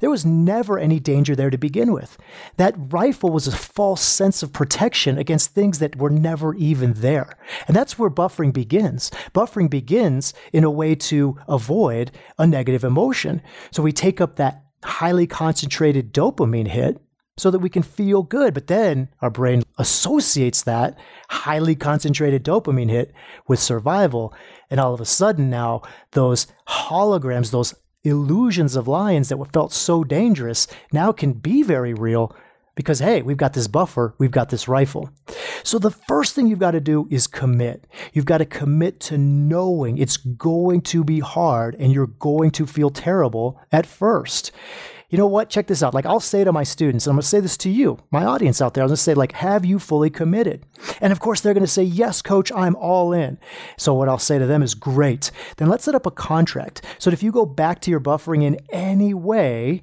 There 0.00 0.10
was 0.10 0.26
never 0.26 0.78
any 0.78 0.98
danger 0.98 1.36
there 1.36 1.50
to 1.50 1.58
begin 1.58 1.92
with. 1.92 2.18
That 2.56 2.74
rifle 2.76 3.30
was 3.30 3.46
a 3.46 3.52
false 3.52 4.02
sense 4.02 4.42
of 4.42 4.52
protection 4.52 5.18
against 5.18 5.54
things 5.54 5.78
that 5.78 5.96
were 5.96 6.10
never 6.10 6.54
even 6.54 6.94
there. 6.94 7.30
And 7.66 7.76
that's 7.76 7.98
where 7.98 8.10
buffering 8.10 8.52
begins. 8.52 9.10
Buffering 9.34 9.70
begins 9.70 10.34
in 10.52 10.64
a 10.64 10.70
way 10.70 10.94
to 10.94 11.38
avoid 11.48 12.10
a 12.38 12.46
negative 12.46 12.84
emotion. 12.84 13.42
So 13.70 13.82
we 13.82 13.92
take 13.92 14.20
up 14.20 14.36
that 14.36 14.64
highly 14.82 15.26
concentrated 15.26 16.12
dopamine 16.12 16.68
hit 16.68 17.00
so 17.36 17.50
that 17.50 17.58
we 17.60 17.70
can 17.70 17.82
feel 17.82 18.22
good. 18.22 18.52
But 18.54 18.66
then 18.66 19.08
our 19.20 19.30
brain 19.30 19.62
associates 19.78 20.62
that 20.64 20.98
highly 21.30 21.74
concentrated 21.74 22.44
dopamine 22.44 22.90
hit 22.90 23.12
with 23.46 23.58
survival. 23.58 24.34
And 24.70 24.78
all 24.78 24.94
of 24.94 25.00
a 25.00 25.06
sudden 25.06 25.50
now, 25.50 25.82
those 26.12 26.46
holograms, 26.68 27.50
those 27.50 27.74
illusions 28.04 28.76
of 28.76 28.88
lions 28.88 29.28
that 29.28 29.52
felt 29.52 29.72
so 29.72 30.04
dangerous 30.04 30.66
now 30.92 31.12
can 31.12 31.32
be 31.32 31.62
very 31.62 31.94
real 31.94 32.34
because 32.74 33.00
hey, 33.00 33.20
we've 33.20 33.36
got 33.36 33.52
this 33.52 33.68
buffer, 33.68 34.14
we've 34.16 34.30
got 34.30 34.48
this 34.48 34.66
rifle. 34.66 35.10
So 35.62 35.78
the 35.78 35.90
first 35.90 36.34
thing 36.34 36.46
you've 36.46 36.58
got 36.58 36.70
to 36.70 36.80
do 36.80 37.06
is 37.10 37.26
commit. 37.26 37.86
You've 38.12 38.24
got 38.24 38.38
to 38.38 38.46
commit 38.46 39.00
to 39.00 39.18
knowing 39.18 39.98
it's 39.98 40.16
going 40.16 40.80
to 40.82 41.04
be 41.04 41.20
hard 41.20 41.74
and 41.74 41.92
you're 41.92 42.06
going 42.06 42.52
to 42.52 42.66
feel 42.66 42.88
terrible 42.88 43.60
at 43.70 43.84
first 43.86 44.50
you 45.10 45.18
know 45.18 45.26
what? 45.26 45.50
Check 45.50 45.66
this 45.66 45.82
out. 45.82 45.92
Like 45.92 46.06
I'll 46.06 46.20
say 46.20 46.44
to 46.44 46.52
my 46.52 46.62
students, 46.62 47.06
I'm 47.06 47.14
going 47.16 47.22
to 47.22 47.28
say 47.28 47.40
this 47.40 47.56
to 47.58 47.70
you, 47.70 47.98
my 48.12 48.24
audience 48.24 48.62
out 48.62 48.74
there. 48.74 48.84
I'm 48.84 48.88
going 48.88 48.96
to 48.96 49.02
say 49.02 49.14
like, 49.14 49.32
have 49.32 49.64
you 49.64 49.80
fully 49.80 50.08
committed? 50.08 50.64
And 51.00 51.12
of 51.12 51.18
course, 51.18 51.40
they're 51.40 51.52
going 51.52 51.66
to 51.66 51.70
say, 51.70 51.82
yes, 51.82 52.22
coach, 52.22 52.52
I'm 52.54 52.76
all 52.76 53.12
in. 53.12 53.36
So 53.76 53.92
what 53.92 54.08
I'll 54.08 54.18
say 54.18 54.38
to 54.38 54.46
them 54.46 54.62
is 54.62 54.74
great. 54.74 55.32
Then 55.56 55.68
let's 55.68 55.84
set 55.84 55.96
up 55.96 56.06
a 56.06 56.12
contract. 56.12 56.82
So 56.98 57.10
that 57.10 57.14
if 57.14 57.24
you 57.24 57.32
go 57.32 57.44
back 57.44 57.80
to 57.82 57.90
your 57.90 58.00
buffering 58.00 58.44
in 58.44 58.58
any 58.70 59.12
way, 59.12 59.82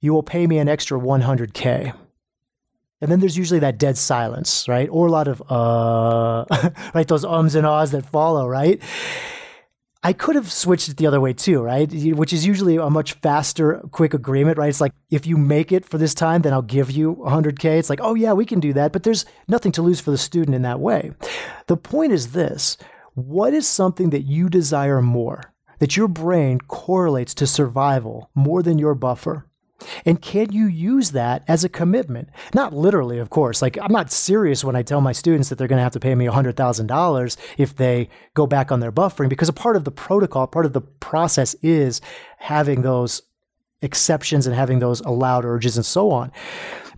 you 0.00 0.12
will 0.12 0.24
pay 0.24 0.48
me 0.48 0.58
an 0.58 0.68
extra 0.68 0.98
100K. 0.98 1.94
And 3.00 3.12
then 3.12 3.20
there's 3.20 3.36
usually 3.36 3.60
that 3.60 3.78
dead 3.78 3.96
silence, 3.96 4.66
right? 4.66 4.88
Or 4.90 5.06
a 5.06 5.10
lot 5.10 5.28
of, 5.28 5.42
uh, 5.48 6.70
right? 6.94 7.06
Those 7.06 7.24
ums 7.24 7.54
and 7.54 7.66
ahs 7.66 7.92
that 7.92 8.06
follow, 8.06 8.48
right? 8.48 8.82
I 10.06 10.12
could 10.12 10.36
have 10.36 10.52
switched 10.52 10.88
it 10.88 10.98
the 10.98 11.08
other 11.08 11.20
way 11.20 11.32
too, 11.32 11.60
right? 11.60 11.90
Which 12.14 12.32
is 12.32 12.46
usually 12.46 12.76
a 12.76 12.88
much 12.88 13.14
faster, 13.14 13.82
quick 13.90 14.14
agreement, 14.14 14.56
right? 14.56 14.68
It's 14.68 14.80
like 14.80 14.92
if 15.10 15.26
you 15.26 15.36
make 15.36 15.72
it 15.72 15.84
for 15.84 15.98
this 15.98 16.14
time, 16.14 16.42
then 16.42 16.52
I'll 16.52 16.62
give 16.62 16.92
you 16.92 17.16
100K. 17.16 17.76
It's 17.80 17.90
like, 17.90 17.98
oh, 18.00 18.14
yeah, 18.14 18.32
we 18.32 18.44
can 18.44 18.60
do 18.60 18.72
that. 18.74 18.92
But 18.92 19.02
there's 19.02 19.24
nothing 19.48 19.72
to 19.72 19.82
lose 19.82 19.98
for 19.98 20.12
the 20.12 20.16
student 20.16 20.54
in 20.54 20.62
that 20.62 20.78
way. 20.78 21.10
The 21.66 21.76
point 21.76 22.12
is 22.12 22.30
this 22.30 22.76
what 23.14 23.52
is 23.52 23.66
something 23.66 24.10
that 24.10 24.22
you 24.22 24.48
desire 24.48 25.02
more, 25.02 25.52
that 25.80 25.96
your 25.96 26.06
brain 26.06 26.60
correlates 26.60 27.34
to 27.34 27.46
survival 27.48 28.30
more 28.32 28.62
than 28.62 28.78
your 28.78 28.94
buffer? 28.94 29.48
And 30.04 30.20
can 30.22 30.52
you 30.52 30.66
use 30.66 31.10
that 31.12 31.44
as 31.46 31.64
a 31.64 31.68
commitment? 31.68 32.30
Not 32.54 32.72
literally, 32.72 33.18
of 33.18 33.30
course. 33.30 33.60
Like, 33.60 33.78
I'm 33.80 33.92
not 33.92 34.10
serious 34.10 34.64
when 34.64 34.76
I 34.76 34.82
tell 34.82 35.00
my 35.00 35.12
students 35.12 35.48
that 35.48 35.56
they're 35.56 35.68
going 35.68 35.78
to 35.78 35.82
have 35.82 35.92
to 35.92 36.00
pay 36.00 36.14
me 36.14 36.26
$100,000 36.26 37.36
if 37.58 37.76
they 37.76 38.08
go 38.34 38.46
back 38.46 38.72
on 38.72 38.80
their 38.80 38.92
buffering, 38.92 39.28
because 39.28 39.48
a 39.48 39.52
part 39.52 39.76
of 39.76 39.84
the 39.84 39.90
protocol, 39.90 40.46
part 40.46 40.66
of 40.66 40.72
the 40.72 40.80
process 40.80 41.54
is 41.62 42.00
having 42.38 42.82
those 42.82 43.22
exceptions 43.82 44.46
and 44.46 44.56
having 44.56 44.78
those 44.78 45.00
allowed 45.00 45.44
urges 45.44 45.76
and 45.76 45.86
so 45.86 46.10
on. 46.10 46.32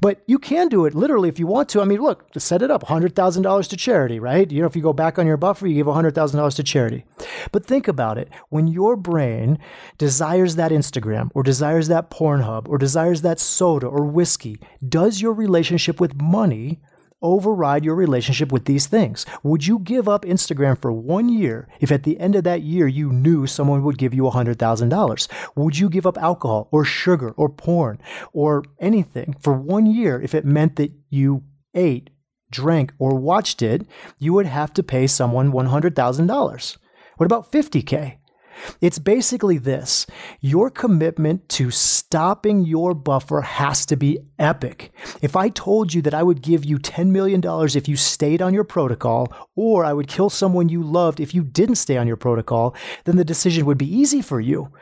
But 0.00 0.22
you 0.26 0.38
can 0.38 0.68
do 0.68 0.84
it 0.84 0.94
literally 0.94 1.28
if 1.28 1.40
you 1.40 1.46
want 1.46 1.68
to. 1.70 1.80
I 1.80 1.84
mean, 1.84 2.00
look, 2.00 2.26
set 2.36 2.62
it 2.62 2.70
up 2.70 2.84
$100,000 2.84 3.68
to 3.68 3.76
charity, 3.76 4.20
right? 4.20 4.50
You 4.50 4.60
know, 4.60 4.66
if 4.66 4.76
you 4.76 4.82
go 4.82 4.92
back 4.92 5.18
on 5.18 5.26
your 5.26 5.36
buffer, 5.36 5.66
you 5.66 5.74
give 5.74 5.86
$100,000 5.86 6.56
to 6.56 6.62
charity. 6.62 7.04
But 7.50 7.66
think 7.66 7.88
about 7.88 8.16
it. 8.16 8.28
When 8.48 8.68
your 8.68 8.94
brain 8.94 9.58
desires 9.96 10.54
that 10.54 10.70
Instagram 10.70 11.30
or 11.34 11.42
desires 11.42 11.88
that 11.88 12.10
Pornhub 12.10 12.68
or 12.68 12.78
desires 12.78 13.22
that 13.22 13.40
soda 13.40 13.88
or 13.88 14.04
whiskey, 14.04 14.60
does 14.88 15.20
your 15.20 15.32
relationship 15.32 16.00
with 16.00 16.20
money 16.20 16.80
override 17.22 17.84
your 17.84 17.94
relationship 17.94 18.52
with 18.52 18.64
these 18.64 18.86
things? 18.86 19.26
Would 19.42 19.66
you 19.66 19.78
give 19.78 20.08
up 20.08 20.24
Instagram 20.24 20.80
for 20.80 20.92
one 20.92 21.28
year 21.28 21.68
if 21.80 21.90
at 21.90 22.02
the 22.02 22.18
end 22.20 22.36
of 22.36 22.44
that 22.44 22.62
year 22.62 22.86
you 22.86 23.12
knew 23.12 23.46
someone 23.46 23.82
would 23.82 23.98
give 23.98 24.14
you 24.14 24.22
$100,000? 24.22 25.28
Would 25.56 25.78
you 25.78 25.88
give 25.88 26.06
up 26.06 26.18
alcohol 26.18 26.68
or 26.70 26.84
sugar 26.84 27.32
or 27.32 27.48
porn 27.48 28.00
or 28.32 28.64
anything 28.78 29.34
for 29.40 29.52
one 29.52 29.86
year 29.86 30.20
if 30.20 30.34
it 30.34 30.44
meant 30.44 30.76
that 30.76 30.92
you 31.10 31.42
ate, 31.74 32.10
drank, 32.50 32.92
or 32.98 33.14
watched 33.14 33.62
it? 33.62 33.86
You 34.18 34.32
would 34.34 34.46
have 34.46 34.72
to 34.74 34.82
pay 34.82 35.06
someone 35.06 35.52
$100,000. 35.52 36.76
What 37.16 37.26
about 37.26 37.50
50K? 37.50 38.17
It's 38.80 38.98
basically 38.98 39.58
this 39.58 40.06
your 40.40 40.70
commitment 40.70 41.48
to 41.50 41.70
stopping 41.70 42.64
your 42.64 42.94
buffer 42.94 43.40
has 43.40 43.86
to 43.86 43.96
be 43.96 44.18
epic. 44.38 44.92
If 45.22 45.36
I 45.36 45.48
told 45.48 45.94
you 45.94 46.02
that 46.02 46.14
I 46.14 46.22
would 46.22 46.42
give 46.42 46.64
you 46.64 46.78
$10 46.78 47.08
million 47.08 47.42
if 47.44 47.88
you 47.88 47.96
stayed 47.96 48.42
on 48.42 48.54
your 48.54 48.64
protocol, 48.64 49.32
or 49.56 49.84
I 49.84 49.92
would 49.92 50.08
kill 50.08 50.30
someone 50.30 50.68
you 50.68 50.82
loved 50.82 51.20
if 51.20 51.34
you 51.34 51.44
didn't 51.44 51.76
stay 51.76 51.96
on 51.96 52.06
your 52.06 52.16
protocol, 52.16 52.74
then 53.04 53.16
the 53.16 53.24
decision 53.24 53.66
would 53.66 53.78
be 53.78 53.92
easy 53.92 54.22
for 54.22 54.40
you. 54.40 54.72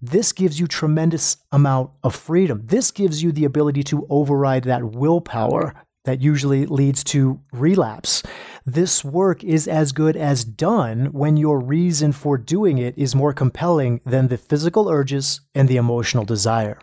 This 0.00 0.32
gives 0.32 0.60
you 0.60 0.66
tremendous 0.66 1.38
amount 1.50 1.90
of 2.04 2.14
freedom. 2.14 2.62
This 2.64 2.90
gives 2.92 3.22
you 3.22 3.32
the 3.32 3.44
ability 3.44 3.82
to 3.84 4.06
override 4.08 4.64
that 4.64 4.84
willpower 4.84 5.74
that 6.08 6.22
usually 6.22 6.64
leads 6.64 7.04
to 7.04 7.38
relapse. 7.52 8.22
This 8.64 9.04
work 9.04 9.44
is 9.44 9.68
as 9.68 9.92
good 9.92 10.16
as 10.16 10.42
done 10.42 11.12
when 11.12 11.36
your 11.36 11.60
reason 11.60 12.12
for 12.12 12.38
doing 12.38 12.78
it 12.78 12.96
is 12.96 13.14
more 13.14 13.34
compelling 13.34 14.00
than 14.06 14.28
the 14.28 14.38
physical 14.38 14.88
urges 14.88 15.42
and 15.54 15.68
the 15.68 15.76
emotional 15.76 16.24
desire. 16.24 16.78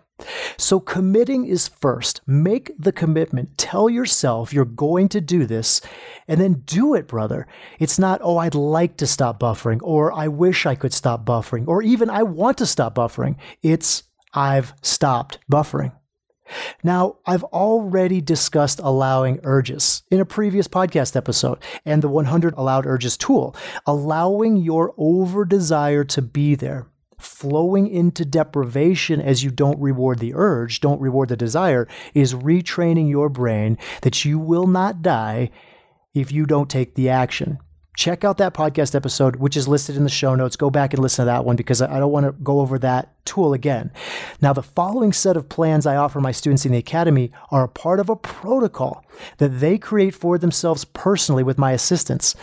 So, 0.58 0.80
committing 0.80 1.46
is 1.46 1.68
first. 1.68 2.22
Make 2.28 2.72
the 2.78 2.92
commitment. 2.92 3.58
Tell 3.58 3.90
yourself 3.90 4.54
you're 4.54 4.64
going 4.64 5.10
to 5.10 5.20
do 5.20 5.48
this 5.48 5.82
and 6.28 6.40
then 6.40 6.62
do 6.68 6.94
it, 6.94 7.08
brother. 7.08 7.48
It's 7.80 7.98
not, 7.98 8.22
oh, 8.24 8.38
I'd 8.38 8.56
like 8.56 8.96
to 8.98 9.08
stop 9.08 9.40
buffering, 9.40 9.80
or 9.82 10.14
I 10.14 10.28
wish 10.28 10.68
I 10.68 10.76
could 10.76 10.94
stop 10.94 11.26
buffering, 11.26 11.68
or 11.68 11.82
even 11.82 12.12
I 12.12 12.22
want 12.22 12.60
to 12.60 12.66
stop 12.66 12.94
buffering. 12.94 13.38
It's, 13.64 14.04
I've 14.34 14.74
stopped 14.84 15.40
buffering. 15.52 15.92
Now, 16.84 17.18
I've 17.26 17.44
already 17.46 18.22
discussed 18.22 18.80
allowing 18.84 19.40
urges 19.44 20.04
in 20.12 20.20
a 20.20 20.26
previous 20.26 20.68
podcast 20.68 21.16
episode 21.16 21.60
and 21.86 22.02
the 22.02 22.10
100 22.10 22.54
allowed 22.56 22.86
urges 22.86 23.18
tool, 23.18 23.56
allowing 23.86 24.58
your 24.58 24.94
over 24.98 25.46
desire 25.46 26.04
to 26.06 26.22
be 26.22 26.56
there. 26.56 26.88
Flowing 27.18 27.88
into 27.88 28.26
deprivation 28.26 29.22
as 29.22 29.44
you 29.44 29.50
don't 29.50 29.80
reward 29.80 30.20
the 30.20 30.34
urge, 30.36 30.82
don't 30.82 31.02
reward 31.02 31.30
the 31.30 31.38
desire, 31.38 31.88
is 32.14 32.34
retraining 32.34 33.10
your 33.10 33.30
brain 33.30 33.78
that 34.02 34.26
you 34.26 34.38
will 34.38 34.68
not 34.68 35.02
die 35.02 35.50
if 36.14 36.32
you 36.32 36.46
don't 36.46 36.70
take 36.70 36.96
the 36.96 37.10
action 37.10 37.58
check 37.96 38.24
out 38.24 38.38
that 38.38 38.54
podcast 38.54 38.96
episode, 38.96 39.38
which 39.38 39.58
is 39.58 39.68
listed 39.68 39.96
in 39.96 40.04
the 40.04 40.10
show 40.10 40.36
notes. 40.36 40.56
Go 40.56 40.70
back 40.70 40.94
and 40.94 41.02
listen 41.02 41.24
to 41.24 41.28
that 41.28 41.46
one 41.46 41.56
because 41.56 41.82
I 41.82 42.00
don't 42.00 42.12
want 42.12 42.26
to 42.26 42.32
go 42.32 42.60
over 42.60 42.78
that 42.80 43.14
tool 43.26 43.54
again. 43.54 43.92
Now, 44.42 44.54
the 44.54 44.64
following 44.64 45.14
set 45.14 45.38
of 45.38 45.50
plans 45.50 45.86
I 45.86 45.96
offer 45.96 46.20
my 46.20 46.32
students 46.32 46.66
in 46.66 46.72
the 46.72 46.78
Academy 46.78 47.32
are 47.52 47.64
a 47.64 47.70
part 47.70 48.00
of 48.00 48.10
a 48.10 48.16
protocol 48.16 49.04
that 49.38 49.60
they 49.60 49.78
create 49.78 50.14
for 50.16 50.38
themselves 50.38 50.86
personally 50.86 51.44
with 51.44 51.58
my 51.58 51.72
assistants. 51.72 52.36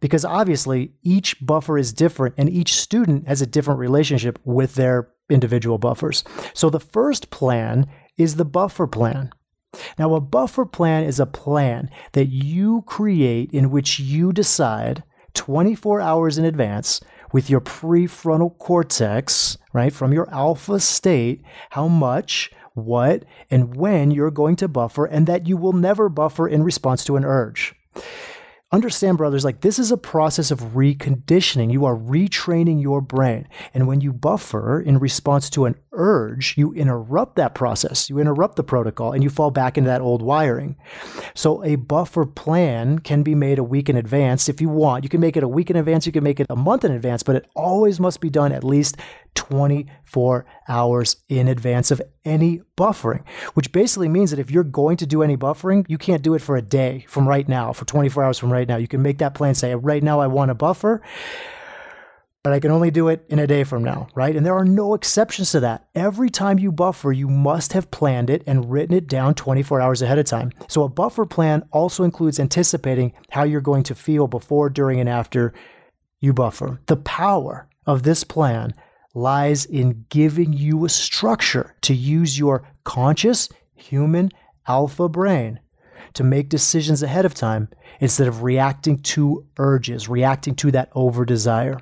Because 0.00 0.24
obviously, 0.24 0.92
each 1.02 1.44
buffer 1.44 1.76
is 1.76 1.92
different 1.92 2.36
and 2.38 2.48
each 2.48 2.74
student 2.74 3.26
has 3.26 3.42
a 3.42 3.46
different 3.46 3.80
relationship 3.80 4.38
with 4.44 4.74
their 4.74 5.08
individual 5.28 5.78
buffers. 5.78 6.22
So, 6.54 6.70
the 6.70 6.80
first 6.80 7.30
plan 7.30 7.86
is 8.16 8.36
the 8.36 8.44
buffer 8.44 8.86
plan. 8.86 9.30
Now, 9.98 10.14
a 10.14 10.20
buffer 10.20 10.64
plan 10.64 11.04
is 11.04 11.20
a 11.20 11.26
plan 11.26 11.90
that 12.12 12.26
you 12.26 12.82
create 12.86 13.50
in 13.52 13.70
which 13.70 13.98
you 13.98 14.32
decide 14.32 15.02
24 15.34 16.00
hours 16.00 16.38
in 16.38 16.44
advance 16.44 17.00
with 17.32 17.50
your 17.50 17.60
prefrontal 17.60 18.56
cortex, 18.58 19.58
right, 19.72 19.92
from 19.92 20.12
your 20.12 20.28
alpha 20.32 20.80
state, 20.80 21.42
how 21.70 21.88
much, 21.88 22.50
what, 22.74 23.24
and 23.50 23.76
when 23.76 24.10
you're 24.10 24.30
going 24.30 24.56
to 24.56 24.68
buffer, 24.68 25.04
and 25.04 25.26
that 25.26 25.46
you 25.46 25.56
will 25.56 25.72
never 25.72 26.08
buffer 26.08 26.48
in 26.48 26.62
response 26.62 27.04
to 27.04 27.16
an 27.16 27.24
urge 27.24 27.74
understand, 28.70 29.16
brothers, 29.16 29.44
like 29.44 29.62
this 29.62 29.78
is 29.78 29.90
a 29.90 29.96
process 29.96 30.50
of 30.50 30.60
reconditioning. 30.74 31.72
You 31.72 31.84
are 31.86 31.96
retraining 31.96 32.82
your 32.82 33.00
brain. 33.00 33.48
And 33.72 33.86
when 33.86 34.00
you 34.00 34.12
buffer 34.12 34.80
in 34.80 34.98
response 34.98 35.48
to 35.50 35.64
an 35.64 35.76
urge, 35.92 36.56
you 36.56 36.72
interrupt 36.74 37.36
that 37.36 37.54
process. 37.54 38.10
You 38.10 38.18
interrupt 38.18 38.56
the 38.56 38.62
protocol 38.62 39.12
and 39.12 39.22
you 39.22 39.30
fall 39.30 39.50
back 39.50 39.78
into 39.78 39.88
that 39.88 40.02
old 40.02 40.20
wiring. 40.20 40.76
So 41.34 41.64
a 41.64 41.76
buffer 41.76 42.26
plan 42.26 42.98
can 42.98 43.22
be 43.22 43.34
made 43.34 43.58
a 43.58 43.64
week 43.64 43.88
in 43.88 43.96
advance 43.96 44.48
if 44.48 44.60
you 44.60 44.68
want. 44.68 45.02
You 45.02 45.10
can 45.10 45.20
make 45.20 45.36
it 45.36 45.42
a 45.42 45.48
week 45.48 45.70
in 45.70 45.76
advance, 45.76 46.04
you 46.04 46.12
can 46.12 46.24
make 46.24 46.40
it 46.40 46.46
a 46.50 46.56
month 46.56 46.84
in 46.84 46.92
advance, 46.92 47.22
but 47.22 47.36
it 47.36 47.46
always 47.56 47.98
must 47.98 48.20
be 48.20 48.30
done 48.30 48.52
at 48.52 48.64
least 48.64 48.96
24 49.34 50.46
hours 50.68 51.16
in 51.28 51.46
advance 51.46 51.90
of 51.90 52.02
any 52.24 52.60
buffering, 52.76 53.24
which 53.54 53.70
basically 53.70 54.08
means 54.08 54.30
that 54.30 54.40
if 54.40 54.50
you're 54.50 54.64
going 54.64 54.96
to 54.96 55.06
do 55.06 55.22
any 55.22 55.36
buffering, 55.36 55.84
you 55.88 55.96
can't 55.96 56.22
do 56.22 56.34
it 56.34 56.42
for 56.42 56.56
a 56.56 56.62
day 56.62 57.04
from 57.08 57.28
right 57.28 57.48
now, 57.48 57.72
for 57.72 57.84
24 57.84 58.24
hours 58.24 58.38
from 58.38 58.52
right 58.52 58.57
now. 58.66 58.76
You 58.76 58.88
can 58.88 59.02
make 59.02 59.18
that 59.18 59.34
plan, 59.34 59.54
say, 59.54 59.74
right 59.74 60.02
now 60.02 60.20
I 60.20 60.26
want 60.26 60.50
a 60.50 60.54
buffer, 60.54 61.02
but 62.42 62.52
I 62.52 62.60
can 62.60 62.70
only 62.70 62.90
do 62.90 63.08
it 63.08 63.24
in 63.28 63.38
a 63.38 63.46
day 63.46 63.62
from 63.62 63.84
now, 63.84 64.08
right? 64.14 64.34
And 64.34 64.46
there 64.46 64.56
are 64.56 64.64
no 64.64 64.94
exceptions 64.94 65.50
to 65.52 65.60
that. 65.60 65.88
Every 65.94 66.30
time 66.30 66.58
you 66.58 66.72
buffer, 66.72 67.12
you 67.12 67.28
must 67.28 67.74
have 67.74 67.90
planned 67.90 68.30
it 68.30 68.42
and 68.46 68.70
written 68.70 68.96
it 68.96 69.06
down 69.06 69.34
24 69.34 69.80
hours 69.80 70.02
ahead 70.02 70.18
of 70.18 70.24
time. 70.24 70.52
So 70.68 70.82
a 70.82 70.88
buffer 70.88 71.26
plan 71.26 71.68
also 71.72 72.04
includes 72.04 72.40
anticipating 72.40 73.12
how 73.30 73.42
you're 73.42 73.60
going 73.60 73.82
to 73.84 73.94
feel 73.94 74.26
before, 74.26 74.70
during, 74.70 74.98
and 74.98 75.08
after 75.08 75.52
you 76.20 76.32
buffer. 76.32 76.80
The 76.86 76.96
power 76.96 77.68
of 77.86 78.02
this 78.02 78.24
plan 78.24 78.74
lies 79.14 79.64
in 79.64 80.06
giving 80.08 80.52
you 80.52 80.84
a 80.84 80.88
structure 80.88 81.74
to 81.82 81.94
use 81.94 82.38
your 82.38 82.62
conscious 82.84 83.48
human 83.74 84.30
alpha 84.66 85.08
brain 85.08 85.60
to 86.14 86.24
make 86.24 86.48
decisions 86.48 87.02
ahead 87.02 87.24
of 87.24 87.34
time 87.34 87.68
instead 88.00 88.28
of 88.28 88.42
reacting 88.42 88.98
to 88.98 89.46
urges, 89.58 90.08
reacting 90.08 90.54
to 90.56 90.70
that 90.70 90.90
over 90.94 91.24
desire. 91.24 91.80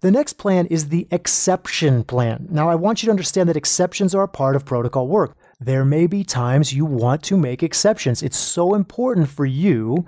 The 0.00 0.10
next 0.10 0.32
plan 0.34 0.66
is 0.66 0.88
the 0.88 1.06
exception 1.12 2.02
plan. 2.02 2.48
Now, 2.50 2.68
I 2.68 2.74
want 2.74 3.02
you 3.02 3.06
to 3.06 3.12
understand 3.12 3.48
that 3.48 3.56
exceptions 3.56 4.14
are 4.14 4.24
a 4.24 4.28
part 4.28 4.56
of 4.56 4.64
protocol 4.64 5.06
work. 5.06 5.36
There 5.60 5.84
may 5.84 6.08
be 6.08 6.24
times 6.24 6.72
you 6.72 6.84
want 6.84 7.22
to 7.24 7.36
make 7.36 7.62
exceptions. 7.62 8.20
It's 8.20 8.36
so 8.36 8.74
important 8.74 9.28
for 9.28 9.46
you 9.46 10.04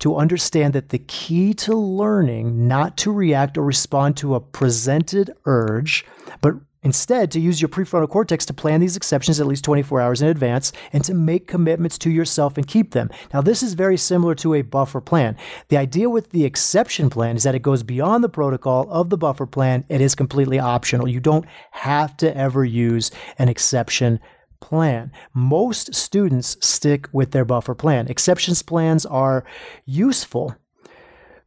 to 0.00 0.16
understand 0.16 0.72
that 0.72 0.88
the 0.88 0.98
key 0.98 1.54
to 1.54 1.76
learning 1.76 2.66
not 2.66 2.96
to 2.96 3.12
react 3.12 3.56
or 3.56 3.62
respond 3.62 4.16
to 4.16 4.34
a 4.34 4.40
presented 4.40 5.30
urge, 5.44 6.04
but 6.40 6.54
Instead, 6.82 7.30
to 7.30 7.40
use 7.40 7.60
your 7.60 7.68
prefrontal 7.68 8.08
cortex 8.08 8.46
to 8.46 8.54
plan 8.54 8.80
these 8.80 8.96
exceptions 8.96 9.38
at 9.38 9.46
least 9.46 9.64
24 9.64 10.00
hours 10.00 10.22
in 10.22 10.28
advance 10.28 10.72
and 10.92 11.04
to 11.04 11.12
make 11.12 11.46
commitments 11.46 11.98
to 11.98 12.10
yourself 12.10 12.56
and 12.56 12.66
keep 12.66 12.92
them. 12.92 13.10
Now, 13.34 13.42
this 13.42 13.62
is 13.62 13.74
very 13.74 13.98
similar 13.98 14.34
to 14.36 14.54
a 14.54 14.62
buffer 14.62 15.00
plan. 15.00 15.36
The 15.68 15.76
idea 15.76 16.08
with 16.08 16.30
the 16.30 16.44
exception 16.44 17.10
plan 17.10 17.36
is 17.36 17.42
that 17.42 17.54
it 17.54 17.62
goes 17.62 17.82
beyond 17.82 18.24
the 18.24 18.30
protocol 18.30 18.90
of 18.90 19.10
the 19.10 19.18
buffer 19.18 19.46
plan. 19.46 19.84
It 19.88 20.00
is 20.00 20.14
completely 20.14 20.58
optional. 20.58 21.06
You 21.06 21.20
don't 21.20 21.44
have 21.72 22.16
to 22.18 22.34
ever 22.34 22.64
use 22.64 23.10
an 23.38 23.48
exception 23.48 24.18
plan. 24.60 25.12
Most 25.34 25.94
students 25.94 26.56
stick 26.66 27.08
with 27.12 27.32
their 27.32 27.44
buffer 27.44 27.74
plan. 27.74 28.08
Exceptions 28.08 28.62
plans 28.62 29.04
are 29.04 29.44
useful 29.84 30.54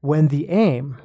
when 0.01 0.27
the 0.27 0.49
aim 0.49 0.97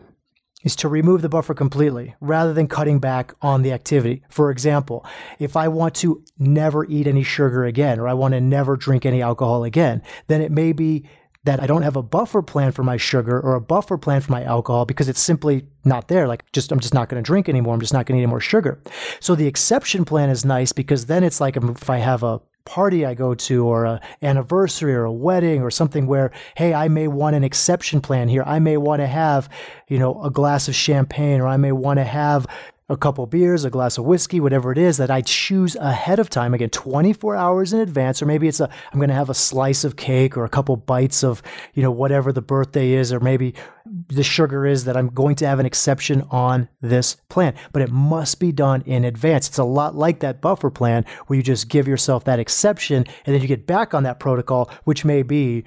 is 0.64 0.74
to 0.76 0.88
remove 0.88 1.22
the 1.22 1.28
buffer 1.28 1.54
completely 1.54 2.14
rather 2.20 2.52
than 2.52 2.66
cutting 2.66 2.98
back 2.98 3.32
on 3.40 3.62
the 3.62 3.72
activity. 3.72 4.22
For 4.28 4.50
example, 4.50 5.06
if 5.38 5.56
I 5.56 5.68
want 5.68 5.94
to 5.96 6.24
never 6.38 6.84
eat 6.86 7.06
any 7.06 7.22
sugar 7.22 7.64
again 7.64 8.00
or 8.00 8.08
I 8.08 8.14
want 8.14 8.34
to 8.34 8.40
never 8.40 8.76
drink 8.76 9.06
any 9.06 9.22
alcohol 9.22 9.64
again, 9.64 10.02
then 10.26 10.42
it 10.42 10.50
may 10.50 10.72
be 10.72 11.08
that 11.44 11.62
I 11.62 11.66
don't 11.66 11.82
have 11.82 11.96
a 11.96 12.02
buffer 12.02 12.42
plan 12.42 12.72
for 12.72 12.82
my 12.82 12.96
sugar 12.96 13.40
or 13.40 13.54
a 13.54 13.60
buffer 13.60 13.96
plan 13.96 14.20
for 14.20 14.32
my 14.32 14.42
alcohol 14.42 14.84
because 14.84 15.08
it's 15.08 15.20
simply 15.20 15.66
not 15.84 16.08
there. 16.08 16.26
Like, 16.26 16.50
just 16.52 16.72
I'm 16.72 16.80
just 16.80 16.92
not 16.92 17.08
going 17.08 17.22
to 17.22 17.26
drink 17.26 17.48
anymore. 17.48 17.72
I'm 17.72 17.80
just 17.80 17.92
not 17.92 18.06
going 18.06 18.16
to 18.16 18.20
eat 18.20 18.24
any 18.24 18.30
more 18.30 18.40
sugar. 18.40 18.82
So 19.20 19.34
the 19.34 19.46
exception 19.46 20.04
plan 20.04 20.28
is 20.28 20.44
nice 20.44 20.72
because 20.72 21.06
then 21.06 21.22
it's 21.24 21.40
like 21.40 21.56
um, 21.56 21.70
if 21.70 21.88
I 21.88 21.98
have 21.98 22.22
a 22.22 22.40
party 22.68 23.06
I 23.06 23.14
go 23.14 23.34
to 23.34 23.66
or 23.66 23.86
a 23.86 24.00
anniversary 24.20 24.94
or 24.94 25.04
a 25.04 25.12
wedding 25.12 25.62
or 25.62 25.70
something 25.70 26.06
where, 26.06 26.30
hey, 26.54 26.74
I 26.74 26.88
may 26.88 27.08
want 27.08 27.34
an 27.34 27.42
exception 27.42 28.02
plan 28.02 28.28
here. 28.28 28.42
I 28.46 28.58
may 28.58 28.76
want 28.76 29.00
to 29.00 29.06
have, 29.06 29.48
you 29.88 29.98
know, 29.98 30.22
a 30.22 30.30
glass 30.30 30.68
of 30.68 30.74
champagne 30.74 31.40
or 31.40 31.48
I 31.48 31.56
may 31.56 31.72
want 31.72 31.98
to 31.98 32.04
have 32.04 32.46
a 32.90 32.96
couple 32.96 33.26
beers, 33.26 33.64
a 33.64 33.70
glass 33.70 33.98
of 33.98 34.04
whiskey, 34.04 34.40
whatever 34.40 34.72
it 34.72 34.78
is 34.78 34.96
that 34.96 35.10
I 35.10 35.20
choose 35.20 35.76
ahead 35.76 36.18
of 36.18 36.30
time, 36.30 36.54
again, 36.54 36.70
24 36.70 37.36
hours 37.36 37.72
in 37.74 37.80
advance, 37.80 38.22
or 38.22 38.26
maybe 38.26 38.48
it's 38.48 38.60
a, 38.60 38.70
I'm 38.92 38.98
going 38.98 39.10
to 39.10 39.14
have 39.14 39.28
a 39.28 39.34
slice 39.34 39.84
of 39.84 39.96
cake 39.96 40.36
or 40.36 40.44
a 40.44 40.48
couple 40.48 40.76
bites 40.76 41.22
of, 41.22 41.42
you 41.74 41.82
know, 41.82 41.90
whatever 41.90 42.32
the 42.32 42.40
birthday 42.40 42.92
is, 42.92 43.12
or 43.12 43.20
maybe 43.20 43.54
the 43.84 44.22
sugar 44.22 44.64
is 44.64 44.86
that 44.86 44.96
I'm 44.96 45.08
going 45.08 45.36
to 45.36 45.46
have 45.46 45.58
an 45.58 45.66
exception 45.66 46.22
on 46.30 46.68
this 46.80 47.16
plan. 47.28 47.54
But 47.72 47.82
it 47.82 47.90
must 47.90 48.40
be 48.40 48.52
done 48.52 48.82
in 48.86 49.04
advance. 49.04 49.48
It's 49.48 49.58
a 49.58 49.64
lot 49.64 49.94
like 49.94 50.20
that 50.20 50.40
buffer 50.40 50.70
plan 50.70 51.04
where 51.26 51.36
you 51.36 51.42
just 51.42 51.68
give 51.68 51.86
yourself 51.86 52.24
that 52.24 52.38
exception 52.38 53.04
and 53.26 53.34
then 53.34 53.42
you 53.42 53.48
get 53.48 53.66
back 53.66 53.92
on 53.92 54.04
that 54.04 54.18
protocol, 54.18 54.70
which 54.84 55.04
may 55.04 55.22
be 55.22 55.64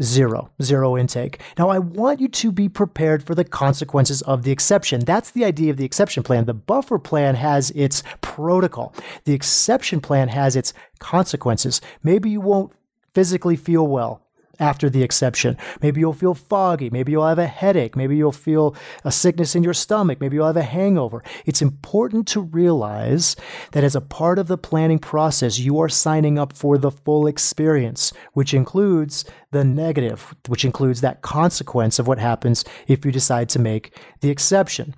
Zero, 0.00 0.50
zero 0.62 0.96
intake. 0.96 1.40
Now, 1.58 1.70
I 1.70 1.80
want 1.80 2.20
you 2.20 2.28
to 2.28 2.52
be 2.52 2.68
prepared 2.68 3.22
for 3.24 3.34
the 3.34 3.44
consequences 3.44 4.22
of 4.22 4.44
the 4.44 4.52
exception. 4.52 5.00
That's 5.00 5.32
the 5.32 5.44
idea 5.44 5.72
of 5.72 5.76
the 5.76 5.84
exception 5.84 6.22
plan. 6.22 6.44
The 6.44 6.54
buffer 6.54 7.00
plan 7.00 7.34
has 7.34 7.72
its 7.72 8.04
protocol, 8.20 8.94
the 9.24 9.34
exception 9.34 10.00
plan 10.00 10.28
has 10.28 10.54
its 10.54 10.72
consequences. 11.00 11.80
Maybe 12.04 12.30
you 12.30 12.40
won't 12.40 12.72
physically 13.12 13.56
feel 13.56 13.88
well 13.88 14.22
after 14.58 14.90
the 14.90 15.02
exception. 15.02 15.56
Maybe 15.82 16.00
you'll 16.00 16.12
feel 16.12 16.34
foggy. 16.34 16.90
Maybe 16.90 17.12
you'll 17.12 17.26
have 17.26 17.38
a 17.38 17.46
headache. 17.46 17.96
Maybe 17.96 18.16
you'll 18.16 18.32
feel 18.32 18.74
a 19.04 19.12
sickness 19.12 19.54
in 19.54 19.62
your 19.62 19.74
stomach. 19.74 20.20
Maybe 20.20 20.36
you'll 20.36 20.46
have 20.46 20.56
a 20.56 20.62
hangover. 20.62 21.22
It's 21.46 21.62
important 21.62 22.26
to 22.28 22.40
realize 22.40 23.36
that 23.72 23.84
as 23.84 23.94
a 23.94 24.00
part 24.00 24.38
of 24.38 24.48
the 24.48 24.58
planning 24.58 24.98
process, 24.98 25.58
you 25.58 25.78
are 25.78 25.88
signing 25.88 26.38
up 26.38 26.52
for 26.52 26.78
the 26.78 26.90
full 26.90 27.26
experience, 27.26 28.12
which 28.32 28.54
includes 28.54 29.24
the 29.50 29.64
negative, 29.64 30.34
which 30.46 30.64
includes 30.64 31.00
that 31.00 31.22
consequence 31.22 31.98
of 31.98 32.06
what 32.06 32.18
happens 32.18 32.64
if 32.86 33.04
you 33.04 33.12
decide 33.12 33.48
to 33.50 33.58
make 33.58 33.96
the 34.20 34.30
exception. 34.30 34.94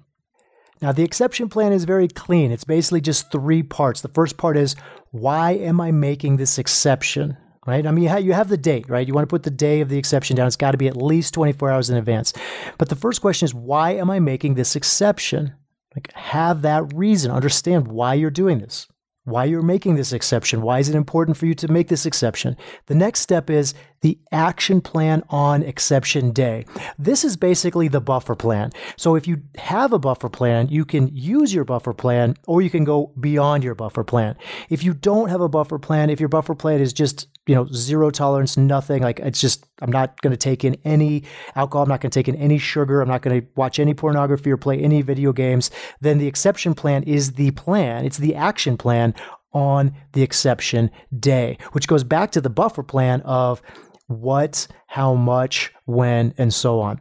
Now, 0.82 0.92
the 0.92 1.02
exception 1.02 1.50
plan 1.50 1.72
is 1.72 1.84
very 1.84 2.08
clean. 2.08 2.50
It's 2.50 2.64
basically 2.64 3.02
just 3.02 3.30
three 3.30 3.62
parts. 3.62 4.00
The 4.00 4.08
first 4.08 4.38
part 4.38 4.56
is 4.56 4.76
why 5.10 5.52
am 5.52 5.80
I 5.80 5.90
making 5.90 6.36
this 6.36 6.58
exception? 6.58 7.36
Right? 7.70 7.86
I 7.86 7.92
mean, 7.92 8.02
you 8.02 8.08
have, 8.08 8.24
you 8.24 8.32
have 8.32 8.48
the 8.48 8.56
date, 8.56 8.88
right? 8.88 9.06
You 9.06 9.14
want 9.14 9.22
to 9.22 9.32
put 9.32 9.44
the 9.44 9.50
day 9.50 9.80
of 9.80 9.88
the 9.88 9.96
exception 9.96 10.36
down. 10.36 10.48
It's 10.48 10.56
got 10.56 10.72
to 10.72 10.78
be 10.78 10.88
at 10.88 10.96
least 10.96 11.34
24 11.34 11.70
hours 11.70 11.88
in 11.88 11.96
advance. 11.96 12.32
But 12.78 12.88
the 12.88 12.96
first 12.96 13.20
question 13.20 13.46
is, 13.46 13.54
why 13.54 13.92
am 13.92 14.10
I 14.10 14.18
making 14.18 14.54
this 14.54 14.74
exception? 14.74 15.54
Like, 15.94 16.12
have 16.12 16.62
that 16.62 16.92
reason. 16.94 17.30
Understand 17.30 17.88
why 17.88 18.14
you're 18.14 18.30
doing 18.30 18.58
this, 18.58 18.88
why 19.24 19.44
you're 19.44 19.62
making 19.62 19.94
this 19.94 20.12
exception. 20.12 20.62
Why 20.62 20.80
is 20.80 20.88
it 20.88 20.94
important 20.94 21.36
for 21.36 21.46
you 21.46 21.54
to 21.54 21.68
make 21.68 21.88
this 21.88 22.06
exception? 22.06 22.56
The 22.86 22.94
next 22.94 23.20
step 23.20 23.50
is 23.50 23.74
the 24.00 24.18
action 24.32 24.80
plan 24.80 25.22
on 25.28 25.62
exception 25.62 26.32
day. 26.32 26.64
This 26.98 27.24
is 27.24 27.36
basically 27.36 27.88
the 27.88 28.00
buffer 28.00 28.34
plan. 28.34 28.70
So 28.96 29.14
if 29.14 29.28
you 29.28 29.42
have 29.58 29.92
a 29.92 29.98
buffer 29.98 30.28
plan, 30.28 30.68
you 30.68 30.84
can 30.84 31.08
use 31.12 31.52
your 31.52 31.64
buffer 31.64 31.92
plan 31.92 32.36
or 32.46 32.62
you 32.62 32.70
can 32.70 32.84
go 32.84 33.12
beyond 33.20 33.62
your 33.62 33.74
buffer 33.74 34.04
plan. 34.04 34.36
If 34.68 34.82
you 34.82 34.94
don't 34.94 35.28
have 35.28 35.40
a 35.40 35.48
buffer 35.48 35.78
plan, 35.78 36.10
if 36.10 36.18
your 36.18 36.28
buffer 36.28 36.54
plan 36.54 36.80
is 36.80 36.92
just 36.92 37.28
you 37.46 37.54
know, 37.54 37.66
zero 37.72 38.10
tolerance, 38.10 38.56
nothing. 38.56 39.02
Like 39.02 39.18
it's 39.20 39.40
just, 39.40 39.66
I'm 39.80 39.90
not 39.90 40.20
going 40.20 40.32
to 40.32 40.36
take 40.36 40.64
in 40.64 40.76
any 40.84 41.24
alcohol. 41.56 41.82
I'm 41.82 41.88
not 41.88 42.00
going 42.00 42.10
to 42.10 42.18
take 42.18 42.28
in 42.28 42.36
any 42.36 42.58
sugar. 42.58 43.00
I'm 43.00 43.08
not 43.08 43.22
going 43.22 43.40
to 43.40 43.46
watch 43.56 43.78
any 43.78 43.94
pornography 43.94 44.50
or 44.52 44.56
play 44.56 44.78
any 44.78 45.02
video 45.02 45.32
games. 45.32 45.70
Then 46.00 46.18
the 46.18 46.26
exception 46.26 46.74
plan 46.74 47.02
is 47.04 47.32
the 47.32 47.50
plan. 47.52 48.04
It's 48.04 48.18
the 48.18 48.34
action 48.34 48.76
plan 48.76 49.14
on 49.52 49.92
the 50.12 50.22
exception 50.22 50.90
day, 51.18 51.58
which 51.72 51.88
goes 51.88 52.04
back 52.04 52.30
to 52.32 52.40
the 52.40 52.50
buffer 52.50 52.82
plan 52.82 53.20
of 53.22 53.62
what, 54.06 54.66
how 54.86 55.14
much, 55.14 55.72
when, 55.86 56.34
and 56.36 56.52
so 56.52 56.80
on. 56.80 57.00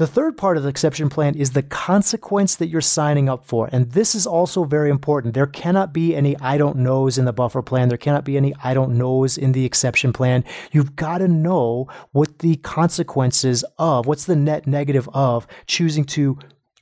The 0.00 0.06
third 0.06 0.38
part 0.38 0.56
of 0.56 0.62
the 0.62 0.70
exception 0.70 1.10
plan 1.10 1.34
is 1.34 1.50
the 1.50 1.62
consequence 1.62 2.56
that 2.56 2.68
you're 2.68 2.80
signing 2.80 3.28
up 3.28 3.44
for. 3.44 3.68
And 3.70 3.92
this 3.92 4.14
is 4.14 4.26
also 4.26 4.64
very 4.64 4.88
important. 4.88 5.34
There 5.34 5.46
cannot 5.46 5.92
be 5.92 6.16
any 6.16 6.38
I 6.40 6.56
don't 6.56 6.78
knows 6.78 7.18
in 7.18 7.26
the 7.26 7.34
buffer 7.34 7.60
plan. 7.60 7.90
There 7.90 7.98
cannot 7.98 8.24
be 8.24 8.38
any 8.38 8.54
I 8.64 8.72
don't 8.72 8.96
knows 8.96 9.36
in 9.36 9.52
the 9.52 9.66
exception 9.66 10.14
plan. 10.14 10.42
You've 10.72 10.96
got 10.96 11.18
to 11.18 11.28
know 11.28 11.86
what 12.12 12.38
the 12.38 12.56
consequences 12.56 13.62
of, 13.76 14.06
what's 14.06 14.24
the 14.24 14.36
net 14.36 14.66
negative 14.66 15.06
of 15.12 15.46
choosing 15.66 16.04
to 16.04 16.38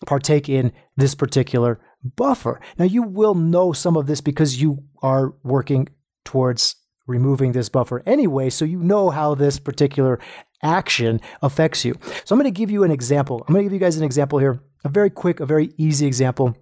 partake 0.07 0.49
in 0.49 0.71
this 0.97 1.17
particular 1.17 1.81
buffer. 2.15 2.61
Now, 2.79 2.85
you 2.85 3.03
will 3.03 3.35
know 3.35 3.73
some 3.73 3.97
of 3.97 4.07
this 4.07 4.21
because 4.21 4.63
you 4.63 4.85
are 5.03 5.35
working 5.43 5.89
towards 6.25 6.77
removing 7.09 7.53
this 7.53 7.69
buffer 7.69 8.03
anyway, 8.07 8.51
so 8.51 8.65
you 8.65 8.79
know 8.79 9.11
how 9.11 9.35
this 9.35 9.59
particular 9.59 10.21
action 10.63 11.21
affects 11.43 11.85
you. 11.85 11.95
So 12.25 12.35
I'm 12.35 12.41
going 12.41 12.53
to 12.53 12.59
give 12.59 12.71
you 12.71 12.85
an 12.85 12.91
example. 12.91 13.45
I'm 13.47 13.55
going 13.55 13.65
to 13.65 13.71
give 13.71 13.73
you 13.73 13.79
guys 13.79 13.97
an 13.97 14.05
example 14.05 14.39
here, 14.39 14.61
a 14.85 14.89
very 14.89 15.11
quick, 15.11 15.41
a 15.41 15.47
very 15.47 15.73
easy 15.77 16.07
example 16.07 16.57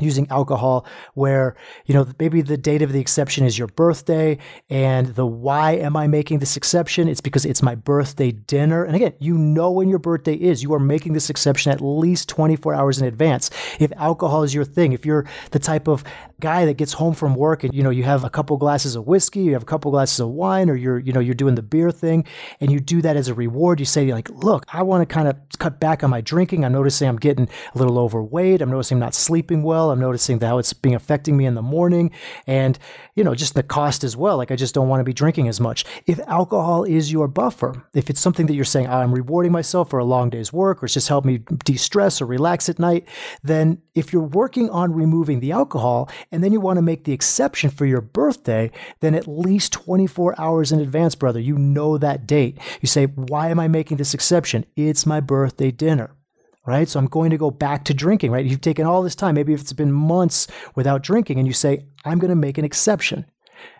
using 0.00 0.26
alcohol 0.28 0.84
where 1.14 1.54
you 1.86 1.94
know 1.94 2.04
maybe 2.18 2.42
the 2.42 2.56
date 2.56 2.82
of 2.82 2.92
the 2.92 2.98
exception 2.98 3.44
is 3.44 3.56
your 3.56 3.68
birthday 3.68 4.36
and 4.68 5.14
the 5.14 5.24
why 5.24 5.72
am 5.72 5.96
i 5.96 6.06
making 6.06 6.40
this 6.40 6.56
exception? 6.56 7.06
It's 7.06 7.20
because 7.20 7.44
it's 7.44 7.62
my 7.62 7.76
birthday 7.76 8.32
dinner. 8.32 8.84
And 8.84 8.96
again 8.96 9.14
you 9.20 9.38
know 9.38 9.70
when 9.70 9.88
your 9.88 10.00
birthday 10.00 10.34
is. 10.34 10.62
You 10.62 10.74
are 10.74 10.80
making 10.80 11.12
this 11.12 11.30
exception 11.30 11.70
at 11.70 11.80
least 11.80 12.28
24 12.28 12.74
hours 12.74 13.00
in 13.00 13.06
advance. 13.06 13.50
If 13.78 13.92
alcohol 13.96 14.42
is 14.42 14.52
your 14.52 14.64
thing 14.64 14.92
if 14.92 15.06
you're 15.06 15.26
the 15.52 15.58
type 15.58 15.86
of 15.86 16.02
guy 16.40 16.64
that 16.64 16.76
gets 16.76 16.92
home 16.92 17.14
from 17.14 17.34
work 17.34 17.62
and 17.62 17.72
you 17.72 17.82
know 17.82 17.90
you 17.90 18.02
have 18.02 18.24
a 18.24 18.30
couple 18.30 18.56
glasses 18.56 18.96
of 18.96 19.06
whiskey 19.06 19.40
you 19.40 19.52
have 19.52 19.62
a 19.62 19.66
couple 19.66 19.90
glasses 19.90 20.18
of 20.20 20.28
wine 20.28 20.68
or 20.68 20.74
you're 20.74 20.98
you 20.98 21.12
know 21.12 21.20
you're 21.20 21.34
doing 21.34 21.54
the 21.54 21.62
beer 21.62 21.90
thing 21.90 22.24
and 22.60 22.70
you 22.70 22.80
do 22.80 23.00
that 23.00 23.16
as 23.16 23.28
a 23.28 23.34
reward 23.34 23.78
you 23.78 23.86
say 23.86 24.12
like 24.12 24.28
look 24.30 24.64
i 24.72 24.82
want 24.82 25.00
to 25.00 25.12
kind 25.12 25.28
of 25.28 25.36
cut 25.58 25.80
back 25.80 26.02
on 26.02 26.10
my 26.10 26.20
drinking. 26.20 26.64
I'm 26.64 26.72
noticing 26.72 27.08
i'm 27.08 27.16
getting 27.16 27.48
a 27.74 27.78
little 27.78 27.98
overweight. 27.98 28.60
I'm 28.60 28.70
noticing 28.70 28.96
i'm 28.96 29.00
not 29.00 29.14
sleeping 29.14 29.62
well 29.62 29.83
well. 29.84 29.92
I'm 29.92 30.00
noticing 30.00 30.40
how 30.40 30.58
it's 30.58 30.72
being 30.72 30.94
affecting 30.94 31.36
me 31.36 31.44
in 31.44 31.54
the 31.54 31.62
morning 31.62 32.10
and, 32.46 32.78
you 33.14 33.22
know, 33.22 33.34
just 33.34 33.54
the 33.54 33.62
cost 33.62 34.02
as 34.02 34.16
well. 34.16 34.38
Like 34.38 34.50
I 34.50 34.56
just 34.56 34.74
don't 34.74 34.88
want 34.88 35.00
to 35.00 35.04
be 35.04 35.12
drinking 35.12 35.48
as 35.48 35.60
much. 35.60 35.84
If 36.06 36.18
alcohol 36.20 36.84
is 36.84 37.12
your 37.12 37.28
buffer, 37.28 37.84
if 37.92 38.08
it's 38.08 38.20
something 38.20 38.46
that 38.46 38.54
you're 38.54 38.64
saying, 38.64 38.88
I'm 38.88 39.14
rewarding 39.14 39.52
myself 39.52 39.90
for 39.90 39.98
a 39.98 40.04
long 40.04 40.30
day's 40.30 40.52
work 40.52 40.82
or 40.82 40.86
it's 40.86 40.94
just 40.94 41.08
helped 41.08 41.26
me 41.26 41.38
de-stress 41.64 42.22
or 42.22 42.26
relax 42.26 42.68
at 42.68 42.78
night, 42.78 43.06
then 43.42 43.82
if 43.94 44.12
you're 44.12 44.22
working 44.22 44.70
on 44.70 44.94
removing 44.94 45.40
the 45.40 45.52
alcohol 45.52 46.08
and 46.32 46.42
then 46.42 46.52
you 46.52 46.60
want 46.60 46.78
to 46.78 46.82
make 46.82 47.04
the 47.04 47.12
exception 47.12 47.70
for 47.70 47.84
your 47.84 48.00
birthday, 48.00 48.70
then 49.00 49.14
at 49.14 49.28
least 49.28 49.72
24 49.72 50.40
hours 50.40 50.72
in 50.72 50.80
advance, 50.80 51.14
brother, 51.14 51.40
you 51.40 51.58
know 51.58 51.98
that 51.98 52.26
date. 52.26 52.58
You 52.80 52.88
say, 52.88 53.06
why 53.06 53.50
am 53.50 53.60
I 53.60 53.68
making 53.68 53.98
this 53.98 54.14
exception? 54.14 54.64
It's 54.76 55.04
my 55.04 55.20
birthday 55.20 55.70
dinner 55.70 56.16
right? 56.66 56.88
So 56.88 56.98
I'm 56.98 57.06
going 57.06 57.30
to 57.30 57.36
go 57.36 57.50
back 57.50 57.84
to 57.84 57.94
drinking, 57.94 58.30
right? 58.30 58.44
You've 58.44 58.60
taken 58.60 58.86
all 58.86 59.02
this 59.02 59.14
time, 59.14 59.34
maybe 59.34 59.52
if 59.52 59.60
it's 59.60 59.72
been 59.72 59.92
months 59.92 60.46
without 60.74 61.02
drinking, 61.02 61.38
and 61.38 61.46
you 61.46 61.52
say, 61.52 61.86
I'm 62.04 62.18
going 62.18 62.30
to 62.30 62.36
make 62.36 62.58
an 62.58 62.64
exception. 62.64 63.26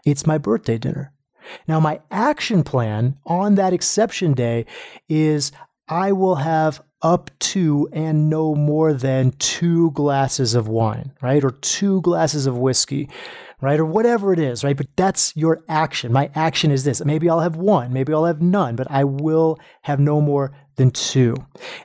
It's 0.05 0.27
my 0.27 0.39
birthday 0.39 0.79
dinner. 0.79 1.13
Now, 1.69 1.81
my 1.81 2.01
action 2.11 2.63
plan 2.63 3.17
on 3.27 3.55
that 3.57 3.73
exception 3.73 4.33
day 4.33 4.67
is 5.09 5.53
I 5.89 6.13
will 6.13 6.37
have 6.37 6.83
up 7.03 7.31
to 7.39 7.87
and 7.93 8.31
no 8.31 8.55
more 8.55 8.95
than 8.95 9.31
two 9.33 9.91
glasses 9.91 10.55
of 10.55 10.69
wine, 10.69 11.13
right? 11.21 11.45
Or 11.45 11.51
two 11.51 12.01
glasses 12.01 12.47
of 12.47 12.57
whiskey, 12.57 13.11
right? 13.61 13.79
Or 13.79 13.85
whatever 13.85 14.33
it 14.33 14.39
is, 14.39 14.65
right? 14.65 14.77
But 14.77 14.87
that's 14.97 15.37
your 15.37 15.63
action. 15.69 16.13
My 16.13 16.31
action 16.35 16.71
is 16.71 16.85
this. 16.85 17.05
Maybe 17.05 17.29
I'll 17.29 17.41
have 17.41 17.57
one, 17.57 17.93
maybe 17.93 18.15
I'll 18.15 18.25
have 18.25 18.41
none, 18.41 18.75
but 18.75 18.91
I 18.91 19.05
will 19.05 19.59
have 19.83 20.01
no 20.01 20.23
more 20.23 20.57
than 20.77 20.91
two. 20.91 21.37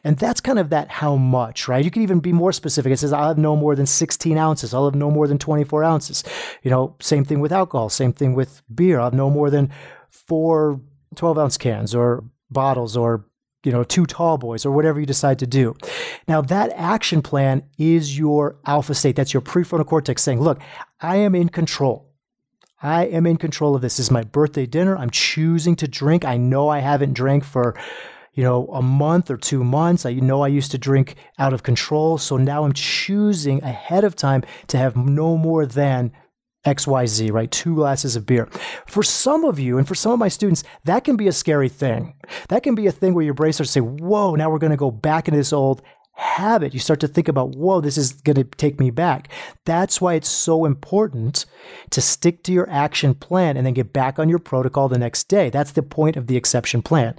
And 0.04 0.17
that's 0.17 0.41
kind 0.41 0.60
of 0.60 0.69
that 0.69 0.89
how 0.89 1.15
much, 1.15 1.67
right? 1.67 1.84
You 1.84 1.91
can 1.91 2.02
even 2.02 2.19
be 2.19 2.34
more 2.34 2.52
specific. 2.52 2.91
It 2.91 2.97
says, 2.97 3.13
I'll 3.13 3.28
have 3.28 3.38
no 3.38 3.56
more 3.56 3.75
than 3.75 3.86
16 3.86 4.38
ounces. 4.38 4.73
I'll 4.73 4.86
have 4.86 4.95
no 4.95 5.12
more 5.12 5.28
than 5.28 5.38
24 5.38 5.84
ounces. 5.84 6.23
You 6.63 6.71
know, 6.71 6.95
same 6.99 7.25
thing 7.25 7.39
with 7.39 7.52
alcohol, 7.52 7.89
same 7.89 8.13
thing 8.13 8.34
with 8.34 8.62
beer. 8.73 8.99
I'll 8.99 9.08
have 9.08 9.13
no 9.13 9.30
more 9.30 9.49
than 9.49 9.71
four 10.10 10.82
12 11.15 11.38
ounce 11.38 11.58
cans 11.58 11.95
or 11.95 12.23
bottles 12.52 12.95
or 12.95 13.25
you 13.63 13.71
know, 13.71 13.84
two 13.84 14.06
tall 14.06 14.38
boys 14.38 14.65
or 14.65 14.71
whatever 14.71 14.99
you 14.99 15.06
decide 15.06 15.39
to 15.39 15.47
do. 15.47 15.75
Now, 16.28 16.41
that 16.41 16.71
action 16.75 17.21
plan 17.21 17.63
is 17.78 18.17
your 18.17 18.58
alpha 18.65 18.93
state. 18.93 19.15
That's 19.15 19.34
your 19.34 19.41
prefrontal 19.41 19.86
cortex 19.86 20.21
saying, 20.21 20.39
look, 20.39 20.62
I 21.02 21.17
am 21.17 21.36
in 21.36 21.49
control. 21.49 22.10
I 22.82 23.08
am 23.08 23.25
in 23.25 23.36
control 23.36 23.75
of 23.75 23.82
this. 23.82 23.97
This 23.97 24.06
is 24.06 24.12
my 24.12 24.23
birthday 24.23 24.65
dinner. 24.65 24.97
I'm 24.97 25.10
choosing 25.10 25.75
to 25.78 25.88
drink. 25.88 26.23
I 26.23 26.38
know 26.38 26.69
I 26.69 26.80
haven't 26.80 27.13
drank 27.13 27.43
for 27.43 27.75
you 28.39 28.45
know, 28.45 28.67
a 28.67 28.82
month 28.82 29.30
or 29.30 29.36
two 29.36 29.65
months. 29.65 30.06
I 30.06 30.13
know 30.13 30.43
I 30.43 30.47
used 30.47 30.71
to 30.71 30.78
drink 30.78 31.17
out 31.39 31.52
of 31.52 31.63
control. 31.63 32.17
So 32.17 32.38
now 32.38 32.63
I'm 32.63 32.71
choosing 32.71 33.62
ahead 33.63 34.06
of 34.06 34.15
time 34.15 34.45
to 34.67 34.78
have 34.78 34.95
no 34.95 35.36
more 35.36 35.65
than 35.65 36.13
XYZ, 36.65 37.34
right? 37.34 37.52
Two 37.52 37.75
glasses 37.75 38.15
of 38.15 38.25
beer. 38.25 38.45
For 38.88 39.04
some 39.04 39.43
of 39.43 39.60
you 39.60 39.78
and 39.78 39.86
for 39.86 39.93
some 39.93 40.13
of 40.13 40.19
my 40.19 40.30
students, 40.30 40.63
that 40.86 41.04
can 41.04 41.17
be 41.17 41.28
a 41.28 41.34
scary 41.34 41.67
thing. 41.67 42.13
That 42.47 42.63
can 42.63 42.75
be 42.75 42.88
a 42.88 42.93
thing 42.93 43.13
where 43.13 43.25
your 43.25 43.34
brain 43.34 43.52
starts 43.52 43.73
to 43.73 43.82
say, 43.82 43.86
whoa, 43.86 44.36
now 44.36 44.49
we're 44.49 44.58
going 44.58 44.71
to 44.71 44.78
go 44.78 44.89
back 44.89 45.28
into 45.28 45.38
this 45.38 45.52
old 45.52 45.82
habit. 46.13 46.73
You 46.73 46.80
start 46.80 47.02
to 47.02 47.10
think 47.10 47.28
about, 47.28 47.58
whoa, 47.58 47.82
this 47.82 47.97
is 47.97 48.13
going 48.13 48.38
to 48.38 48.45
take 48.45 48.80
me 48.80 48.89
back. 48.89 49.28
That's 49.65 49.99
why 49.99 50.13
it's 50.13 50.30
so 50.30 50.63
important 50.63 51.45
to 51.89 51.99
stick 51.99 52.43
to 52.43 52.54
your 52.54 52.69
action 52.69 53.15
plan 53.15 53.58
and 53.58 53.65
then 53.65 53.73
get 53.73 53.91
back 53.91 54.17
on 54.17 54.30
your 54.30 54.39
protocol 54.39 54.88
the 54.88 54.97
next 54.97 55.28
day. 55.28 55.49
That's 55.49 55.73
the 55.73 55.84
point 55.84 56.15
of 56.15 56.28
the 56.28 56.38
exception 56.38 56.82
plan 56.82 57.17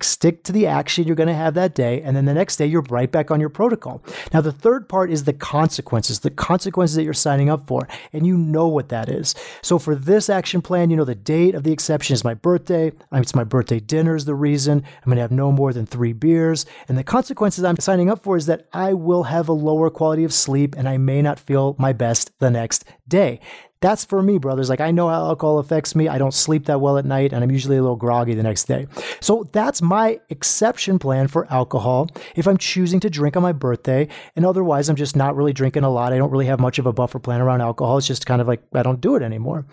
stick 0.00 0.44
to 0.44 0.52
the 0.52 0.66
action 0.66 1.06
you're 1.06 1.16
going 1.16 1.28
to 1.28 1.34
have 1.34 1.54
that 1.54 1.74
day, 1.74 2.00
and 2.02 2.16
then 2.16 2.24
the 2.24 2.34
next 2.34 2.56
day 2.56 2.66
you're 2.66 2.82
right 2.82 3.10
back 3.10 3.30
on 3.30 3.40
your 3.40 3.48
protocol. 3.48 4.02
Now, 4.32 4.40
the 4.40 4.52
third 4.52 4.88
part 4.88 5.10
is 5.10 5.24
the 5.24 5.32
consequences, 5.32 6.20
the 6.20 6.30
consequences 6.30 6.96
that 6.96 7.04
you're 7.04 7.12
signing 7.12 7.50
up 7.50 7.66
for, 7.66 7.88
and 8.12 8.26
you 8.26 8.36
know 8.36 8.68
what 8.68 8.88
that 8.88 9.08
is. 9.08 9.34
So, 9.60 9.78
for 9.78 9.94
this 9.94 10.30
action 10.30 10.62
plan, 10.62 10.90
you 10.90 10.96
know 10.96 11.04
the 11.04 11.14
date 11.14 11.54
of 11.54 11.62
the 11.62 11.72
exception 11.72 12.14
is 12.14 12.24
my 12.24 12.34
birthday. 12.34 12.92
It's 13.12 13.34
my 13.34 13.44
birthday 13.44 13.80
dinner 13.80 14.16
is 14.16 14.24
the 14.24 14.34
reason. 14.34 14.78
I'm 14.78 15.06
going 15.06 15.16
to 15.16 15.22
have 15.22 15.30
no 15.30 15.52
more 15.52 15.72
than 15.72 15.86
three 15.86 16.12
beers. 16.12 16.64
And 16.88 16.96
the 16.96 17.04
consequences 17.04 17.64
I'm 17.64 17.78
signing 17.78 18.10
up 18.10 18.22
for 18.22 18.36
is 18.36 18.46
that 18.46 18.68
I 18.72 18.94
will 18.94 19.24
have 19.24 19.48
a 19.48 19.52
lower 19.52 19.90
quality 19.90 20.24
of 20.24 20.32
sleep 20.32 20.74
and 20.76 20.88
I 20.88 20.96
may 20.96 21.22
not 21.22 21.38
feel 21.38 21.76
my 21.78 21.92
best 21.92 22.30
the 22.38 22.50
next 22.50 22.84
day. 23.08 23.40
That's 23.82 24.04
for 24.04 24.22
me, 24.22 24.38
brothers. 24.38 24.70
Like, 24.70 24.80
I 24.80 24.92
know 24.92 25.08
how 25.08 25.24
alcohol 25.26 25.58
affects 25.58 25.96
me. 25.96 26.06
I 26.08 26.16
don't 26.16 26.32
sleep 26.32 26.66
that 26.66 26.80
well 26.80 26.98
at 26.98 27.04
night, 27.04 27.32
and 27.32 27.42
I'm 27.42 27.50
usually 27.50 27.76
a 27.76 27.82
little 27.82 27.96
groggy 27.96 28.34
the 28.34 28.42
next 28.42 28.64
day. 28.64 28.86
So, 29.20 29.48
that's 29.52 29.82
my 29.82 30.20
exception 30.30 31.00
plan 31.00 31.26
for 31.26 31.52
alcohol 31.52 32.08
if 32.36 32.46
I'm 32.46 32.58
choosing 32.58 33.00
to 33.00 33.10
drink 33.10 33.36
on 33.36 33.42
my 33.42 33.50
birthday. 33.52 34.06
And 34.36 34.46
otherwise, 34.46 34.88
I'm 34.88 34.96
just 34.96 35.16
not 35.16 35.34
really 35.34 35.52
drinking 35.52 35.82
a 35.82 35.90
lot. 35.90 36.12
I 36.12 36.18
don't 36.18 36.30
really 36.30 36.46
have 36.46 36.60
much 36.60 36.78
of 36.78 36.86
a 36.86 36.92
buffer 36.92 37.18
plan 37.18 37.40
around 37.40 37.60
alcohol. 37.60 37.98
It's 37.98 38.06
just 38.06 38.24
kind 38.24 38.40
of 38.40 38.46
like 38.46 38.62
I 38.72 38.84
don't 38.84 39.00
do 39.00 39.16
it 39.16 39.22
anymore. 39.22 39.66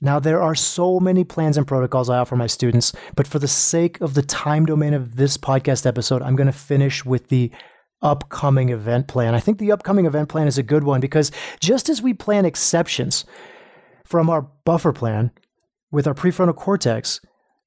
Now, 0.00 0.18
there 0.18 0.40
are 0.40 0.54
so 0.54 0.98
many 0.98 1.24
plans 1.24 1.58
and 1.58 1.66
protocols 1.66 2.08
I 2.08 2.16
offer 2.16 2.36
my 2.36 2.46
students, 2.46 2.94
but 3.14 3.26
for 3.26 3.38
the 3.38 3.46
sake 3.46 4.00
of 4.00 4.14
the 4.14 4.22
time 4.22 4.64
domain 4.64 4.94
of 4.94 5.16
this 5.16 5.36
podcast 5.36 5.84
episode, 5.84 6.22
I'm 6.22 6.36
going 6.36 6.46
to 6.46 6.52
finish 6.52 7.04
with 7.04 7.28
the 7.28 7.50
upcoming 8.02 8.70
event 8.70 9.08
plan. 9.08 9.34
I 9.34 9.40
think 9.40 9.58
the 9.58 9.72
upcoming 9.72 10.06
event 10.06 10.28
plan 10.28 10.46
is 10.46 10.58
a 10.58 10.62
good 10.62 10.84
one 10.84 11.00
because 11.00 11.30
just 11.60 11.88
as 11.88 12.00
we 12.00 12.14
plan 12.14 12.44
exceptions 12.46 13.24
from 14.10 14.28
our 14.28 14.42
buffer 14.64 14.92
plan 14.92 15.30
with 15.92 16.06
our 16.06 16.14
prefrontal 16.14 16.54
cortex, 16.54 17.20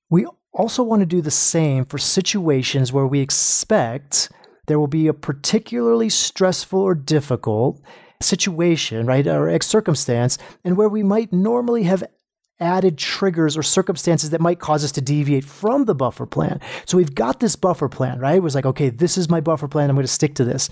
we 0.10 0.28
also 0.54 0.84
want 0.84 1.00
to 1.00 1.06
do 1.06 1.22
the 1.22 1.32
same 1.32 1.86
for 1.86 1.98
situations 1.98 2.92
where 2.92 3.08
we 3.08 3.22
expect 3.22 4.30
there 4.68 4.78
will 4.78 4.88
be 4.88 5.08
a 5.08 5.14
particularly 5.14 6.10
stressful 6.10 6.80
or 6.80 6.94
difficult 6.94 7.82
situation, 8.22 9.06
right, 9.06 9.26
or 9.26 9.58
circumstance, 9.62 10.38
and 10.64 10.78
where 10.78 10.90
we 10.90 11.02
might 11.02 11.34
normally 11.34 11.84
have 11.84 12.04
added 12.60 12.98
triggers 12.98 13.58
or 13.58 13.64
circumstances 13.64 14.30
that 14.30 14.40
might 14.40 14.60
cause 14.60 14.84
us 14.84 14.92
to 14.92 15.02
deviate 15.02 15.44
from 15.44 15.86
the 15.86 15.96
buffer 15.96 16.26
plan. 16.26 16.60
So 16.86 16.98
we've 16.98 17.16
got 17.16 17.40
this 17.40 17.56
buffer 17.56 17.90
plan, 17.90 18.20
right? 18.20 18.36
It 18.36 18.44
was 18.44 18.56
like, 18.56 18.66
okay, 18.66 18.90
this 18.90 19.18
is 19.18 19.30
my 19.30 19.42
buffer 19.42 19.68
plan. 19.68 19.90
I'm 19.90 19.96
going 19.96 20.06
to 20.06 20.12
stick 20.12 20.36
to 20.36 20.46
this. 20.46 20.70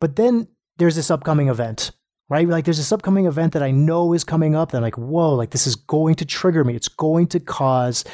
But 0.00 0.16
then 0.16 0.48
there's 0.78 0.96
this 0.96 1.10
upcoming 1.10 1.48
event 1.48 1.92
right? 2.28 2.46
Like 2.48 2.64
there's 2.64 2.78
this 2.78 2.92
upcoming 2.92 3.26
event 3.26 3.52
that 3.54 3.62
I 3.62 3.70
know 3.70 4.12
is 4.12 4.24
coming 4.24 4.54
up 4.54 4.70
that 4.70 4.78
I'm 4.78 4.82
like, 4.82 4.98
whoa, 4.98 5.34
like 5.34 5.50
this 5.50 5.66
is 5.66 5.76
going 5.76 6.14
to 6.16 6.24
trigger 6.24 6.64
me. 6.64 6.74
It's 6.74 6.88
going 6.88 7.26
to 7.28 7.40
cause 7.40 8.04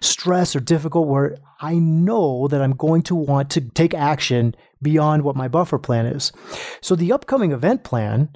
stress 0.00 0.56
or 0.56 0.60
difficult 0.60 1.08
where 1.08 1.36
I 1.60 1.74
know 1.74 2.48
that 2.48 2.62
I'm 2.62 2.74
going 2.74 3.02
to 3.02 3.14
want 3.14 3.50
to 3.50 3.60
take 3.60 3.94
action 3.94 4.54
beyond 4.82 5.22
what 5.22 5.36
my 5.36 5.46
buffer 5.46 5.78
plan 5.78 6.06
is. 6.06 6.32
So 6.80 6.96
the 6.96 7.12
upcoming 7.12 7.52
event 7.52 7.84
plan 7.84 8.30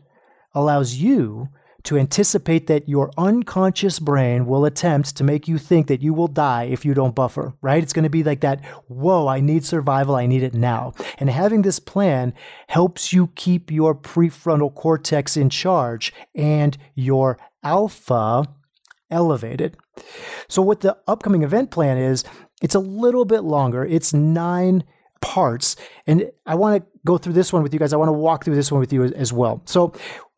allows 0.54 0.94
you 0.94 1.48
to 1.84 1.98
anticipate 1.98 2.66
that 2.66 2.88
your 2.88 3.10
unconscious 3.16 3.98
brain 3.98 4.46
will 4.46 4.64
attempt 4.64 5.16
to 5.16 5.24
make 5.24 5.46
you 5.46 5.58
think 5.58 5.86
that 5.86 6.02
you 6.02 6.14
will 6.14 6.28
die 6.28 6.64
if 6.64 6.84
you 6.84 6.94
don't 6.94 7.14
buffer, 7.14 7.54
right? 7.60 7.82
It's 7.82 7.92
going 7.92 8.04
to 8.04 8.10
be 8.10 8.24
like 8.24 8.40
that, 8.40 8.64
whoa, 8.88 9.28
I 9.28 9.40
need 9.40 9.64
survival, 9.64 10.16
I 10.16 10.26
need 10.26 10.42
it 10.42 10.54
now. 10.54 10.94
And 11.18 11.28
having 11.28 11.62
this 11.62 11.78
plan 11.78 12.32
helps 12.68 13.12
you 13.12 13.28
keep 13.34 13.70
your 13.70 13.94
prefrontal 13.94 14.74
cortex 14.74 15.36
in 15.36 15.50
charge 15.50 16.12
and 16.34 16.76
your 16.94 17.38
alpha 17.62 18.46
elevated. 19.10 19.76
So, 20.48 20.62
what 20.62 20.80
the 20.80 20.96
upcoming 21.06 21.42
event 21.42 21.70
plan 21.70 21.98
is, 21.98 22.24
it's 22.62 22.74
a 22.74 22.80
little 22.80 23.24
bit 23.24 23.40
longer. 23.40 23.84
It's 23.84 24.12
nine 24.14 24.84
parts. 25.20 25.76
And 26.06 26.30
I 26.46 26.54
want 26.54 26.82
to 26.82 26.88
go 27.04 27.18
through 27.18 27.34
this 27.34 27.52
one 27.52 27.62
with 27.62 27.72
you 27.72 27.78
guys. 27.78 27.92
I 27.92 27.96
want 27.96 28.08
to 28.08 28.12
walk 28.12 28.44
through 28.44 28.56
this 28.56 28.72
one 28.72 28.80
with 28.80 28.92
you 28.92 29.04
as 29.04 29.32
well. 29.32 29.62
So, 29.66 29.92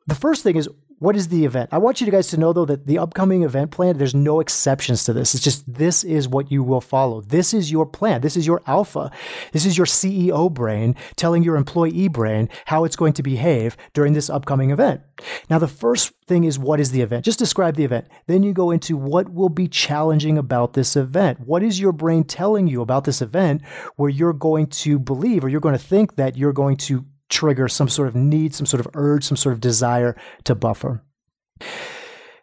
the 0.06 0.14
first 0.14 0.42
thing 0.42 0.56
is 0.56 0.68
what 0.98 1.14
is 1.14 1.28
the 1.28 1.44
event? 1.44 1.68
I 1.72 1.78
want 1.78 2.00
you 2.00 2.10
guys 2.10 2.28
to 2.28 2.38
know 2.38 2.52
though 2.52 2.64
that 2.64 2.86
the 2.86 2.98
upcoming 2.98 3.42
event 3.42 3.70
plan, 3.70 3.98
there's 3.98 4.14
no 4.14 4.40
exceptions 4.40 5.04
to 5.04 5.12
this. 5.12 5.34
It's 5.34 5.44
just 5.44 5.70
this 5.72 6.04
is 6.04 6.26
what 6.26 6.50
you 6.50 6.62
will 6.62 6.80
follow. 6.80 7.20
This 7.20 7.52
is 7.52 7.70
your 7.70 7.84
plan. 7.84 8.22
This 8.22 8.36
is 8.36 8.46
your 8.46 8.62
alpha. 8.66 9.10
This 9.52 9.66
is 9.66 9.76
your 9.76 9.86
CEO 9.86 10.52
brain 10.52 10.96
telling 11.16 11.42
your 11.42 11.56
employee 11.56 12.08
brain 12.08 12.48
how 12.64 12.84
it's 12.84 12.96
going 12.96 13.12
to 13.14 13.22
behave 13.22 13.76
during 13.92 14.14
this 14.14 14.30
upcoming 14.30 14.70
event. 14.70 15.02
Now, 15.50 15.58
the 15.58 15.68
first 15.68 16.12
thing 16.26 16.44
is 16.44 16.58
what 16.58 16.80
is 16.80 16.90
the 16.90 17.02
event? 17.02 17.24
Just 17.24 17.38
describe 17.38 17.76
the 17.76 17.84
event. 17.84 18.06
Then 18.26 18.42
you 18.42 18.52
go 18.52 18.70
into 18.70 18.96
what 18.96 19.32
will 19.32 19.48
be 19.48 19.68
challenging 19.68 20.38
about 20.38 20.72
this 20.72 20.96
event. 20.96 21.40
What 21.40 21.62
is 21.62 21.78
your 21.78 21.92
brain 21.92 22.24
telling 22.24 22.66
you 22.66 22.80
about 22.80 23.04
this 23.04 23.20
event 23.20 23.62
where 23.96 24.10
you're 24.10 24.32
going 24.32 24.68
to 24.68 24.98
believe 24.98 25.44
or 25.44 25.48
you're 25.48 25.60
going 25.60 25.76
to 25.76 25.84
think 25.84 26.16
that 26.16 26.36
you're 26.36 26.52
going 26.52 26.76
to 26.78 27.04
trigger 27.28 27.68
some 27.68 27.88
sort 27.88 28.08
of 28.08 28.14
need, 28.14 28.54
some 28.54 28.66
sort 28.66 28.84
of 28.84 28.88
urge, 28.94 29.24
some 29.24 29.36
sort 29.36 29.52
of 29.52 29.60
desire 29.60 30.16
to 30.44 30.54
buffer. 30.54 31.02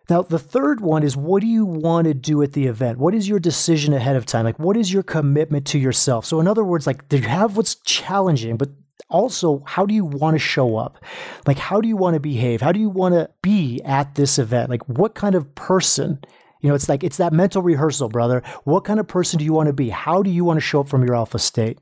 Now, 0.09 0.21
the 0.21 0.39
third 0.39 0.81
one 0.81 1.03
is 1.03 1.15
what 1.15 1.41
do 1.41 1.47
you 1.47 1.65
want 1.65 2.05
to 2.05 2.13
do 2.13 2.41
at 2.41 2.53
the 2.53 2.65
event? 2.67 2.97
What 2.97 3.15
is 3.15 3.29
your 3.29 3.39
decision 3.39 3.93
ahead 3.93 4.15
of 4.15 4.25
time? 4.25 4.43
Like, 4.43 4.59
what 4.59 4.75
is 4.75 4.91
your 4.91 5.03
commitment 5.03 5.65
to 5.67 5.79
yourself? 5.79 6.25
So, 6.25 6.39
in 6.39 6.47
other 6.47 6.63
words, 6.63 6.85
like, 6.85 7.07
do 7.07 7.17
you 7.17 7.27
have 7.27 7.55
what's 7.55 7.75
challenging, 7.75 8.57
but 8.57 8.69
also, 9.09 9.63
how 9.65 9.85
do 9.85 9.93
you 9.93 10.05
want 10.05 10.35
to 10.35 10.39
show 10.39 10.75
up? 10.75 11.03
Like, 11.47 11.57
how 11.57 11.79
do 11.79 11.87
you 11.87 11.95
want 11.95 12.15
to 12.15 12.19
behave? 12.19 12.61
How 12.61 12.71
do 12.71 12.79
you 12.79 12.89
want 12.89 13.13
to 13.13 13.29
be 13.41 13.81
at 13.85 14.15
this 14.15 14.39
event? 14.39 14.69
Like, 14.69 14.87
what 14.89 15.15
kind 15.15 15.35
of 15.35 15.53
person? 15.55 16.19
You 16.61 16.69
know, 16.69 16.75
it's 16.75 16.89
like, 16.89 17.03
it's 17.03 17.17
that 17.17 17.31
mental 17.31 17.61
rehearsal, 17.61 18.09
brother. 18.09 18.41
What 18.63 18.85
kind 18.85 18.99
of 18.99 19.07
person 19.07 19.39
do 19.39 19.45
you 19.45 19.53
want 19.53 19.67
to 19.67 19.73
be? 19.73 19.89
How 19.89 20.21
do 20.23 20.29
you 20.29 20.43
want 20.43 20.57
to 20.57 20.61
show 20.61 20.81
up 20.81 20.87
from 20.87 21.05
your 21.05 21.15
alpha 21.15 21.39
state? 21.39 21.79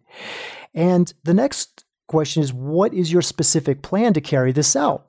And 0.73 1.11
the 1.23 1.33
next 1.33 1.80
question 2.11 2.43
is 2.43 2.53
what 2.53 2.93
is 2.93 3.11
your 3.11 3.21
specific 3.21 3.81
plan 3.81 4.13
to 4.13 4.21
carry 4.21 4.51
this 4.51 4.75
out? 4.75 5.07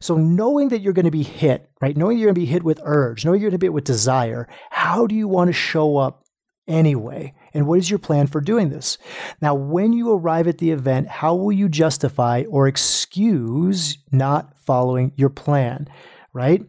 So, 0.00 0.16
knowing 0.16 0.68
that 0.68 0.80
you're 0.80 0.92
going 0.92 1.04
to 1.04 1.10
be 1.10 1.22
hit, 1.22 1.70
right? 1.80 1.96
Knowing 1.96 2.18
you're 2.18 2.26
going 2.26 2.34
to 2.34 2.40
be 2.40 2.46
hit 2.46 2.64
with 2.64 2.80
urge, 2.82 3.24
knowing 3.24 3.40
you're 3.40 3.50
going 3.50 3.58
to 3.58 3.62
be 3.62 3.66
hit 3.66 3.72
with 3.72 3.84
desire, 3.84 4.48
how 4.70 5.06
do 5.06 5.14
you 5.14 5.28
want 5.28 5.48
to 5.48 5.52
show 5.52 5.96
up 5.96 6.24
anyway? 6.66 7.34
And 7.54 7.66
what 7.66 7.78
is 7.78 7.88
your 7.88 7.98
plan 7.98 8.26
for 8.26 8.40
doing 8.40 8.70
this? 8.70 8.98
Now, 9.40 9.54
when 9.54 9.92
you 9.92 10.12
arrive 10.12 10.48
at 10.48 10.58
the 10.58 10.70
event, 10.70 11.08
how 11.08 11.34
will 11.34 11.52
you 11.52 11.68
justify 11.68 12.44
or 12.48 12.66
excuse 12.66 13.98
not 14.10 14.54
following 14.58 15.12
your 15.16 15.30
plan, 15.30 15.88
right? 16.32 16.62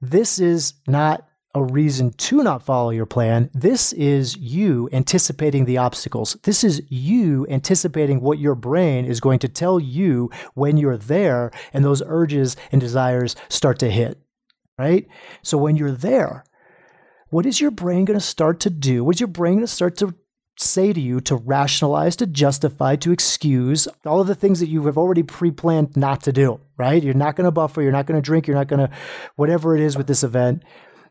This 0.00 0.38
is 0.38 0.74
not 0.86 1.26
a 1.54 1.62
reason 1.62 2.12
to 2.12 2.42
not 2.42 2.62
follow 2.62 2.90
your 2.90 3.06
plan. 3.06 3.50
This 3.52 3.92
is 3.92 4.36
you 4.36 4.88
anticipating 4.92 5.64
the 5.64 5.76
obstacles. 5.76 6.36
This 6.44 6.64
is 6.64 6.82
you 6.88 7.46
anticipating 7.50 8.20
what 8.20 8.38
your 8.38 8.54
brain 8.54 9.04
is 9.04 9.20
going 9.20 9.38
to 9.40 9.48
tell 9.48 9.78
you 9.78 10.30
when 10.54 10.78
you're 10.78 10.96
there 10.96 11.50
and 11.72 11.84
those 11.84 12.02
urges 12.06 12.56
and 12.70 12.80
desires 12.80 13.36
start 13.50 13.78
to 13.80 13.90
hit, 13.90 14.18
right? 14.78 15.06
So 15.42 15.58
when 15.58 15.76
you're 15.76 15.92
there, 15.92 16.44
what 17.28 17.44
is 17.44 17.60
your 17.60 17.70
brain 17.70 18.06
going 18.06 18.18
to 18.18 18.24
start 18.24 18.60
to 18.60 18.70
do? 18.70 19.04
What 19.04 19.16
is 19.16 19.20
your 19.20 19.26
brain 19.26 19.54
going 19.54 19.66
to 19.66 19.72
start 19.72 19.96
to 19.98 20.14
say 20.58 20.92
to 20.92 21.00
you 21.00 21.20
to 21.20 21.36
rationalize, 21.36 22.16
to 22.16 22.26
justify, 22.26 22.96
to 22.96 23.12
excuse 23.12 23.88
all 24.06 24.20
of 24.20 24.26
the 24.26 24.34
things 24.34 24.60
that 24.60 24.68
you 24.68 24.86
have 24.86 24.98
already 24.98 25.22
pre 25.22 25.50
planned 25.50 25.96
not 25.96 26.22
to 26.22 26.32
do, 26.32 26.60
right? 26.78 27.02
You're 27.02 27.14
not 27.14 27.36
going 27.36 27.46
to 27.46 27.50
buffer, 27.50 27.82
you're 27.82 27.92
not 27.92 28.06
going 28.06 28.20
to 28.20 28.24
drink, 28.24 28.46
you're 28.46 28.56
not 28.56 28.68
going 28.68 28.86
to, 28.86 28.94
whatever 29.36 29.74
it 29.74 29.82
is 29.82 29.98
with 29.98 30.06
this 30.06 30.22
event 30.22 30.62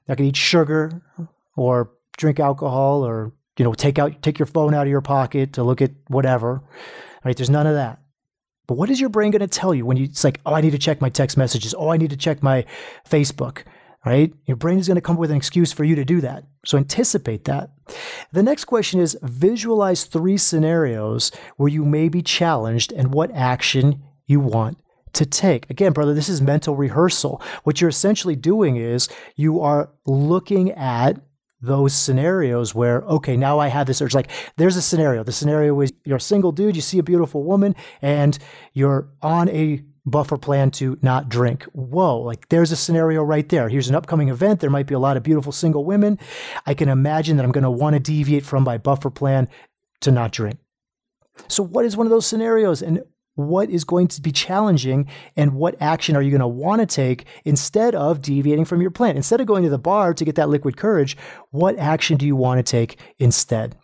going 0.08 0.18
to 0.18 0.24
eat 0.26 0.36
sugar 0.36 1.02
or 1.56 1.92
drink 2.18 2.40
alcohol 2.40 3.06
or 3.06 3.34
you 3.58 3.66
know 3.66 3.74
take 3.74 4.00
out 4.00 4.22
take 4.22 4.40
your 4.40 4.46
phone 4.46 4.74
out 4.74 4.84
of 4.84 4.90
your 4.90 5.02
pocket 5.02 5.54
to 5.54 5.64
look 5.64 5.82
at 5.82 5.92
whatever. 6.08 6.62
Right? 7.24 7.36
There's 7.36 7.50
none 7.50 7.68
of 7.68 7.76
that. 7.76 8.00
But 8.68 8.78
what 8.78 8.90
is 8.90 9.00
your 9.00 9.10
brain 9.10 9.32
going 9.32 9.42
to 9.42 9.48
tell 9.48 9.74
you 9.74 9.86
when 9.86 9.98
you 9.98 10.06
it's 10.06 10.24
like, 10.24 10.40
oh, 10.46 10.54
I 10.54 10.62
need 10.62 10.72
to 10.72 10.78
check 10.78 11.02
my 11.02 11.10
text 11.10 11.38
messages. 11.38 11.76
Oh, 11.78 11.90
I 11.90 11.98
need 11.98 12.10
to 12.12 12.18
check 12.18 12.42
my 12.42 12.66
Facebook. 13.10 13.64
Right? 14.06 14.34
Your 14.46 14.58
brain 14.58 14.80
is 14.80 14.88
going 14.88 14.96
to 14.96 15.02
come 15.02 15.18
up 15.18 15.20
with 15.20 15.30
an 15.30 15.38
excuse 15.38 15.72
for 15.72 15.84
you 15.84 15.96
to 15.96 16.06
do 16.06 16.22
that. 16.22 16.46
So 16.66 16.78
anticipate 16.78 17.46
that. 17.46 17.70
The 18.32 18.42
next 18.42 18.66
question 18.66 19.00
is 19.00 19.18
visualize 19.22 20.06
three 20.06 20.38
scenarios 20.38 21.32
where 21.58 21.70
you 21.70 21.86
may 21.86 22.10
be 22.10 22.24
challenged 22.24 22.92
and 22.92 23.14
what 23.14 23.30
action 23.32 24.02
you 24.26 24.40
want 24.40 24.80
to 25.14 25.26
take. 25.26 25.70
Again, 25.70 25.94
brother, 25.94 26.14
this 26.14 26.30
is 26.30 26.42
mental 26.42 26.76
rehearsal. 26.76 27.42
What 27.64 27.82
you're 27.82 27.90
essentially 27.90 28.36
doing 28.36 28.78
is 28.78 29.10
you 29.36 29.62
are 29.62 29.90
looking 30.06 30.72
at 30.72 31.20
those 31.62 31.94
scenarios 31.94 32.74
where, 32.74 33.02
okay, 33.04 33.38
now 33.38 33.60
I 33.60 33.68
have 33.68 33.86
this 33.88 34.02
urge. 34.02 34.16
Like, 34.16 34.32
there's 34.58 34.78
a 34.78 34.82
scenario. 34.82 35.24
The 35.24 35.32
scenario 35.32 35.80
is 35.82 35.94
you're 36.06 36.18
a 36.18 36.22
single 36.22 36.52
dude, 36.52 36.76
you 36.76 36.82
see 36.82 36.98
a 36.98 37.04
beautiful 37.04 37.44
woman, 37.44 37.76
and 38.02 38.38
you're 38.74 39.10
on 39.22 39.48
a 39.50 39.84
buffer 40.06 40.38
plan 40.38 40.72
to 40.72 40.98
not 41.02 41.30
drink. 41.30 41.64
Whoa, 41.74 42.20
like 42.20 42.50
there's 42.50 42.72
a 42.72 42.76
scenario 42.76 43.22
right 43.22 43.48
there. 43.50 43.70
Here's 43.70 43.90
an 43.90 43.96
upcoming 43.96 44.30
event. 44.30 44.60
There 44.60 44.70
might 44.70 44.88
be 44.88 44.96
a 44.96 45.00
lot 45.00 45.18
of 45.18 45.24
beautiful 45.24 45.52
single 45.52 45.86
women. 45.86 46.18
I 46.66 46.74
can 46.74 46.90
imagine 46.90 47.38
that 47.38 47.44
I'm 47.44 47.52
going 47.52 47.64
to 47.64 47.72
want 47.72 47.94
to 47.94 48.00
deviate 48.00 48.44
from 48.44 48.64
my 48.64 48.78
buffer 48.78 49.10
plan 49.10 49.48
to 50.02 50.12
not 50.12 50.32
drink. 50.32 50.58
So, 51.48 51.64
what 51.64 51.86
is 51.86 51.96
one 51.96 52.08
of 52.08 52.12
those 52.12 52.26
scenarios? 52.26 52.82
And 52.82 53.04
what 53.36 53.70
is 53.70 53.84
going 53.84 54.08
to 54.10 54.22
be 54.22 54.32
challenging 54.32 55.08
and 55.36 55.54
what 55.54 55.76
action 55.82 56.16
are 56.16 56.22
you 56.22 56.32
going 56.32 56.42
to 56.42 56.48
want 56.48 56.82
to 56.82 56.86
take 56.86 57.26
instead 57.46 57.96
of 57.96 58.22
deviating 58.22 58.66
from 58.66 58.82
your 58.82 58.92
plan? 58.92 59.16
Instead 59.16 59.42
of 59.42 59.48
going 59.48 59.64
to 59.64 59.70
the 59.70 59.80
bar 59.80 60.14
to 60.14 60.26
get 60.26 60.36
that 60.36 60.50
liquid 60.50 60.78
courage, 60.78 61.18
what 61.50 61.78
action 61.78 62.18
do 62.18 62.26
you 62.26 62.36
want 62.36 62.60
to 62.60 62.64
take 62.64 63.00
instead? 63.20 63.76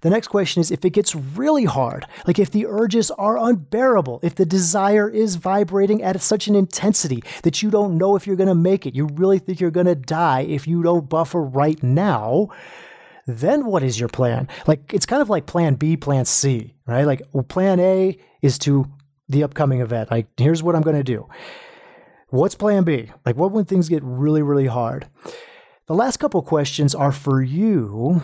The 0.00 0.10
next 0.10 0.28
question 0.28 0.60
is 0.60 0.70
if 0.70 0.84
it 0.84 0.90
gets 0.90 1.14
really 1.14 1.64
hard, 1.64 2.06
like 2.26 2.38
if 2.38 2.50
the 2.50 2.66
urges 2.66 3.10
are 3.12 3.38
unbearable, 3.38 4.20
if 4.22 4.34
the 4.34 4.46
desire 4.46 5.08
is 5.08 5.36
vibrating 5.36 6.02
at 6.02 6.20
such 6.20 6.48
an 6.48 6.56
intensity 6.56 7.22
that 7.42 7.62
you 7.62 7.70
don't 7.70 7.96
know 7.96 8.16
if 8.16 8.26
you're 8.26 8.36
going 8.36 8.48
to 8.48 8.54
make 8.54 8.86
it, 8.86 8.94
you 8.94 9.06
really 9.06 9.38
think 9.38 9.60
you're 9.60 9.70
going 9.70 9.86
to 9.86 9.94
die 9.94 10.40
if 10.42 10.66
you 10.66 10.82
don't 10.82 11.08
buffer 11.08 11.42
right 11.42 11.80
now, 11.82 12.48
then 13.38 13.66
what 13.66 13.82
is 13.82 13.98
your 13.98 14.08
plan? 14.08 14.48
Like 14.66 14.92
it's 14.92 15.06
kind 15.06 15.22
of 15.22 15.30
like 15.30 15.46
plan 15.46 15.74
B, 15.74 15.96
plan 15.96 16.24
C, 16.24 16.74
right? 16.86 17.04
Like 17.04 17.22
plan 17.48 17.80
A 17.80 18.18
is 18.42 18.58
to 18.60 18.86
the 19.28 19.42
upcoming 19.42 19.80
event. 19.80 20.10
Like 20.10 20.26
here's 20.36 20.62
what 20.62 20.74
I'm 20.74 20.82
going 20.82 20.96
to 20.96 21.04
do. 21.04 21.28
What's 22.28 22.54
plan 22.54 22.84
B? 22.84 23.10
Like 23.24 23.36
what 23.36 23.52
when 23.52 23.64
things 23.64 23.88
get 23.88 24.02
really, 24.02 24.42
really 24.42 24.66
hard? 24.66 25.08
The 25.86 25.94
last 25.94 26.18
couple 26.18 26.40
questions 26.42 26.94
are 26.94 27.12
for 27.12 27.42
you 27.42 28.22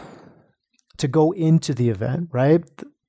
to 0.98 1.08
go 1.08 1.32
into 1.32 1.74
the 1.74 1.90
event, 1.90 2.28
right? 2.32 2.64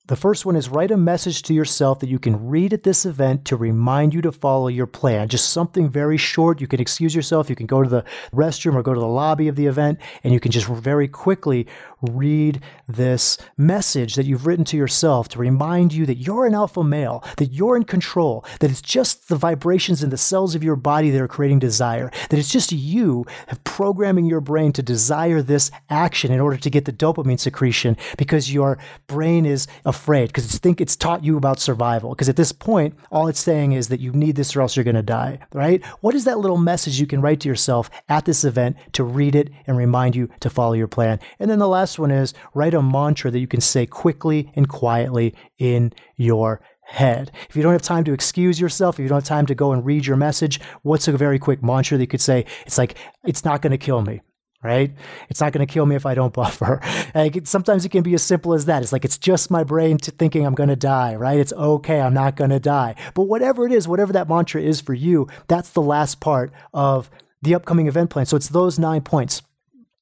The 0.07 0.15
first 0.15 0.45
one 0.45 0.55
is 0.55 0.69
write 0.69 0.91
a 0.91 0.95
message 0.95 1.41
to 1.43 1.53
yourself 1.53 1.99
that 1.99 2.07
you 2.07 2.17
can 2.17 2.47
read 2.47 2.71
at 2.71 2.83
this 2.83 3.05
event 3.05 3.43
to 3.43 3.57
remind 3.57 4.13
you 4.13 4.21
to 4.21 4.31
follow 4.31 4.69
your 4.69 4.87
plan. 4.87 5.27
Just 5.27 5.49
something 5.49 5.89
very 5.89 6.15
short. 6.15 6.61
You 6.61 6.67
can 6.67 6.79
excuse 6.79 7.13
yourself. 7.13 7.49
You 7.49 7.57
can 7.57 7.65
go 7.65 7.83
to 7.83 7.89
the 7.89 8.05
restroom 8.33 8.75
or 8.75 8.83
go 8.83 8.93
to 8.93 8.99
the 9.01 9.05
lobby 9.05 9.49
of 9.49 9.57
the 9.57 9.65
event 9.65 9.99
and 10.23 10.33
you 10.33 10.39
can 10.39 10.53
just 10.53 10.67
very 10.67 11.09
quickly 11.09 11.67
read 12.01 12.61
this 12.87 13.37
message 13.57 14.15
that 14.15 14.25
you've 14.25 14.45
written 14.45 14.65
to 14.65 14.77
yourself 14.77 15.27
to 15.29 15.39
remind 15.39 15.93
you 15.93 16.05
that 16.05 16.17
you're 16.17 16.45
an 16.45 16.55
alpha 16.55 16.83
male, 16.83 17.23
that 17.37 17.51
you're 17.51 17.75
in 17.75 17.83
control, 17.83 18.45
that 18.59 18.69
it's 18.71 18.81
just 18.81 19.29
the 19.29 19.35
vibrations 19.35 20.03
in 20.03 20.09
the 20.09 20.17
cells 20.17 20.55
of 20.55 20.63
your 20.63 20.75
body 20.75 21.09
that 21.09 21.21
are 21.21 21.27
creating 21.27 21.59
desire, 21.59 22.11
that 22.29 22.39
it's 22.39 22.51
just 22.51 22.71
you 22.71 23.25
programming 23.63 24.25
your 24.25 24.41
brain 24.41 24.71
to 24.73 24.81
desire 24.81 25.41
this 25.41 25.71
action 25.89 26.31
in 26.31 26.39
order 26.39 26.57
to 26.57 26.69
get 26.69 26.85
the 26.85 26.93
dopamine 26.93 27.39
secretion 27.39 27.95
because 28.17 28.53
your 28.53 28.77
brain 29.07 29.45
is 29.45 29.67
afraid 29.85 30.27
because 30.27 30.45
it's 30.45 30.57
think 30.57 30.81
it's 30.81 30.95
taught 30.95 31.23
you 31.23 31.37
about 31.37 31.59
survival 31.59 32.11
because 32.11 32.29
at 32.29 32.35
this 32.35 32.51
point 32.51 32.95
all 33.11 33.27
it's 33.27 33.39
saying 33.39 33.73
is 33.73 33.89
that 33.89 33.99
you 33.99 34.11
need 34.11 34.35
this 34.35 34.55
or 34.55 34.61
else 34.61 34.75
you're 34.75 34.83
going 34.83 34.95
to 34.95 35.01
die, 35.01 35.39
right? 35.53 35.83
What 36.01 36.15
is 36.15 36.25
that 36.25 36.39
little 36.39 36.57
message 36.57 36.99
you 36.99 37.07
can 37.07 37.21
write 37.21 37.39
to 37.41 37.49
yourself 37.49 37.89
at 38.09 38.25
this 38.25 38.43
event 38.43 38.77
to 38.93 39.03
read 39.03 39.35
it 39.35 39.51
and 39.65 39.77
remind 39.77 40.15
you 40.15 40.29
to 40.39 40.49
follow 40.49 40.73
your 40.73 40.87
plan? 40.87 41.19
And 41.39 41.49
then 41.49 41.59
the 41.59 41.67
last 41.67 41.86
last 41.87 41.99
one 41.99 42.11
is 42.11 42.33
write 42.53 42.73
a 42.73 42.81
mantra 42.81 43.31
that 43.31 43.39
you 43.39 43.47
can 43.47 43.61
say 43.61 43.85
quickly 43.85 44.51
and 44.57 44.67
quietly 44.67 45.33
in 45.57 45.93
your 46.17 46.59
head. 46.83 47.31
If 47.49 47.55
you 47.55 47.63
don't 47.63 47.71
have 47.71 47.81
time 47.81 48.03
to 48.03 48.13
excuse 48.13 48.59
yourself, 48.59 48.95
if 48.95 49.03
you 49.03 49.07
don't 49.07 49.17
have 49.17 49.23
time 49.23 49.45
to 49.45 49.55
go 49.55 49.71
and 49.71 49.85
read 49.85 50.05
your 50.05 50.17
message, 50.17 50.59
what's 50.81 51.07
a 51.07 51.13
very 51.13 51.39
quick 51.39 51.63
mantra 51.63 51.97
that 51.97 52.03
you 52.03 52.07
could 52.07 52.19
say? 52.19 52.45
It's 52.65 52.77
like, 52.77 52.95
it's 53.23 53.45
not 53.45 53.61
going 53.61 53.71
to 53.71 53.77
kill 53.77 54.01
me. 54.01 54.19
Right? 54.61 54.91
It's 55.29 55.39
not 55.39 55.53
going 55.53 55.65
to 55.65 55.71
kill 55.71 55.85
me 55.85 55.95
if 55.95 56.05
I 56.05 56.13
don't 56.13 56.33
buffer. 56.41 56.81
Like 57.15 57.47
sometimes 57.47 57.85
it 57.85 57.89
can 57.89 58.03
be 58.03 58.15
as 58.15 58.23
simple 58.23 58.53
as 58.53 58.65
that. 58.65 58.83
It's 58.83 58.91
like 58.91 59.05
it's 59.05 59.17
just 59.17 59.49
my 59.49 59.63
brain 59.63 59.97
thinking 59.97 60.45
I'm 60.45 60.55
going 60.55 60.67
to 60.67 60.75
die, 60.75 61.15
right? 61.15 61.39
It's 61.39 61.53
okay, 61.53 62.01
I'm 62.01 62.13
not 62.13 62.35
going 62.35 62.49
to 62.49 62.59
die. 62.59 62.95
But 63.13 63.23
whatever 63.23 63.65
it 63.65 63.71
is, 63.71 63.87
whatever 63.87 64.11
that 64.11 64.27
mantra 64.27 64.61
is 64.61 64.81
for 64.81 64.93
you, 64.93 65.29
that's 65.47 65.69
the 65.69 65.81
last 65.81 66.19
part 66.19 66.51
of 66.73 67.09
the 67.41 67.55
upcoming 67.55 67.87
event 67.87 68.09
plan. 68.09 68.25
So 68.25 68.35
it's 68.35 68.49
those 68.49 68.77
nine 68.77 69.01
points. 69.01 69.41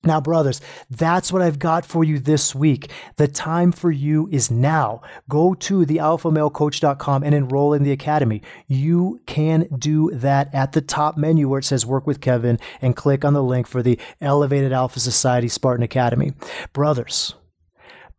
Now, 0.06 0.22
brothers, 0.22 0.62
that's 0.90 1.32
what 1.32 1.42
I've 1.42 1.60
got 1.60 1.86
for 1.86 2.04
you 2.04 2.20
this 2.20 2.54
week. 2.54 2.92
The 3.18 3.28
time 3.28 3.72
for 3.72 3.92
you 3.92 4.30
is 4.32 4.52
now. 4.52 5.02
Go 5.28 5.54
to 5.56 5.86
thealphamalecoach.com 5.86 7.24
and 7.24 7.34
enroll 7.34 7.74
in 7.74 7.84
the 7.84 7.92
academy. 7.92 8.42
You 8.68 9.22
can 9.26 9.68
do 9.78 10.12
that 10.12 10.54
at 10.54 10.74
the 10.74 10.82
top 10.82 11.18
menu 11.18 11.50
where 11.50 11.60
it 11.60 11.66
says 11.66 11.86
work 11.86 12.06
with 12.06 12.22
Kevin 12.22 12.60
and 12.82 12.96
click 12.96 13.26
on 13.26 13.34
the 13.34 13.44
link 13.44 13.68
for 13.68 13.82
the 13.82 14.00
Elevated 14.22 14.72
Alpha 14.72 15.00
Society 15.00 15.48
Spartan 15.48 15.84
Academy. 15.84 16.34
Brothers, 16.72 17.34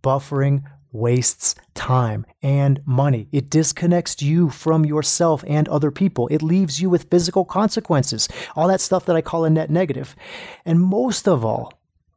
buffering 0.03 0.65
wastes 0.97 1.55
time 1.75 2.25
and 2.43 2.81
money. 2.87 3.29
It 3.31 3.51
disconnects 3.51 4.23
you 4.23 4.51
from 4.51 4.85
yourself 4.85 5.45
and 5.47 5.69
other 5.69 5.91
people. 5.91 6.27
It 6.29 6.43
leaves 6.43 6.81
you 6.81 6.91
with 6.91 7.11
physical 7.11 7.45
consequences, 7.45 8.29
all 8.57 8.69
that 8.69 8.81
stuff 8.81 9.05
that 9.07 9.17
I 9.17 9.21
call 9.21 9.45
a 9.45 9.51
net 9.51 9.71
negative. 9.71 10.17
And 10.65 10.81
most 10.81 11.29
of 11.29 11.45
all, 11.45 11.73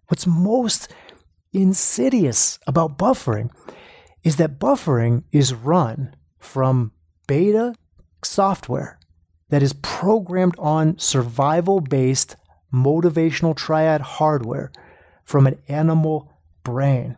what's 0.10 0.28
most 0.28 0.92
insidious 1.54 2.60
about 2.68 2.98
buffering 2.98 3.50
is 4.24 4.36
that 4.36 4.60
buffering 4.60 5.24
is 5.32 5.54
run 5.54 6.14
from 6.40 6.92
beta 7.28 7.74
software 8.24 9.00
that 9.50 9.64
is 9.64 9.74
programmed 9.74 10.56
on 10.60 10.98
survival 10.98 11.80
based 11.80 12.36
motivational 12.74 13.56
triad 13.56 14.02
hardware 14.02 14.72
from 15.24 15.48
an 15.48 15.58
animal 15.68 16.32
brain 16.64 17.16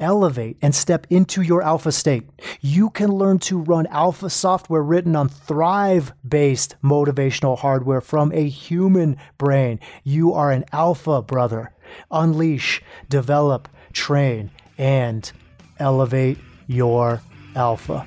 elevate 0.00 0.56
and 0.60 0.74
step 0.74 1.06
into 1.10 1.42
your 1.42 1.62
alpha 1.62 1.92
state. 1.92 2.24
You 2.60 2.90
can 2.90 3.10
learn 3.10 3.38
to 3.40 3.58
run 3.58 3.86
alpha 3.88 4.30
software 4.30 4.82
written 4.82 5.14
on 5.14 5.28
Thrive 5.28 6.12
based 6.26 6.76
motivational 6.82 7.58
hardware 7.58 8.00
from 8.00 8.32
a 8.32 8.48
human 8.48 9.16
brain. 9.38 9.78
You 10.02 10.32
are 10.32 10.50
an 10.50 10.64
alpha 10.72 11.22
brother. 11.22 11.72
Unleash, 12.10 12.82
develop, 13.08 13.68
train, 13.92 14.50
and 14.78 15.30
elevate 15.78 16.38
your 16.66 17.20
alpha. 17.54 18.06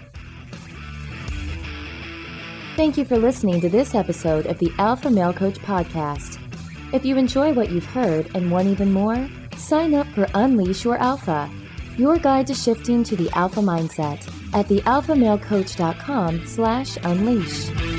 Thank 2.76 2.98
you 2.98 3.06
for 3.06 3.18
listening 3.18 3.62
to 3.62 3.70
this 3.70 3.94
episode 3.94 4.48
of 4.48 4.58
the 4.58 4.72
Alpha 4.80 5.12
Male 5.12 5.34
Coach 5.34 5.60
Podcast. 5.60 6.40
If 6.92 7.06
you 7.06 7.18
enjoy 7.18 7.54
what 7.54 7.70
you've 7.70 7.86
heard 7.86 8.36
and 8.36 8.52
want 8.52 8.68
even 8.68 8.92
more, 8.92 9.30
sign 9.58 9.94
up 9.94 10.08
for 10.08 10.28
Unleash 10.34 10.84
Your 10.84 10.98
Alpha 10.98 11.50
your 11.98 12.18
guide 12.18 12.48
to 12.48 12.54
shifting 12.54 13.04
to 13.04 13.16
the 13.16 13.30
alpha 13.32 13.60
mindset 13.60 14.20
at 14.54 14.68
thealphamalecoach.com 14.68 16.46
slash 16.46 16.98
unleash. 17.04 17.93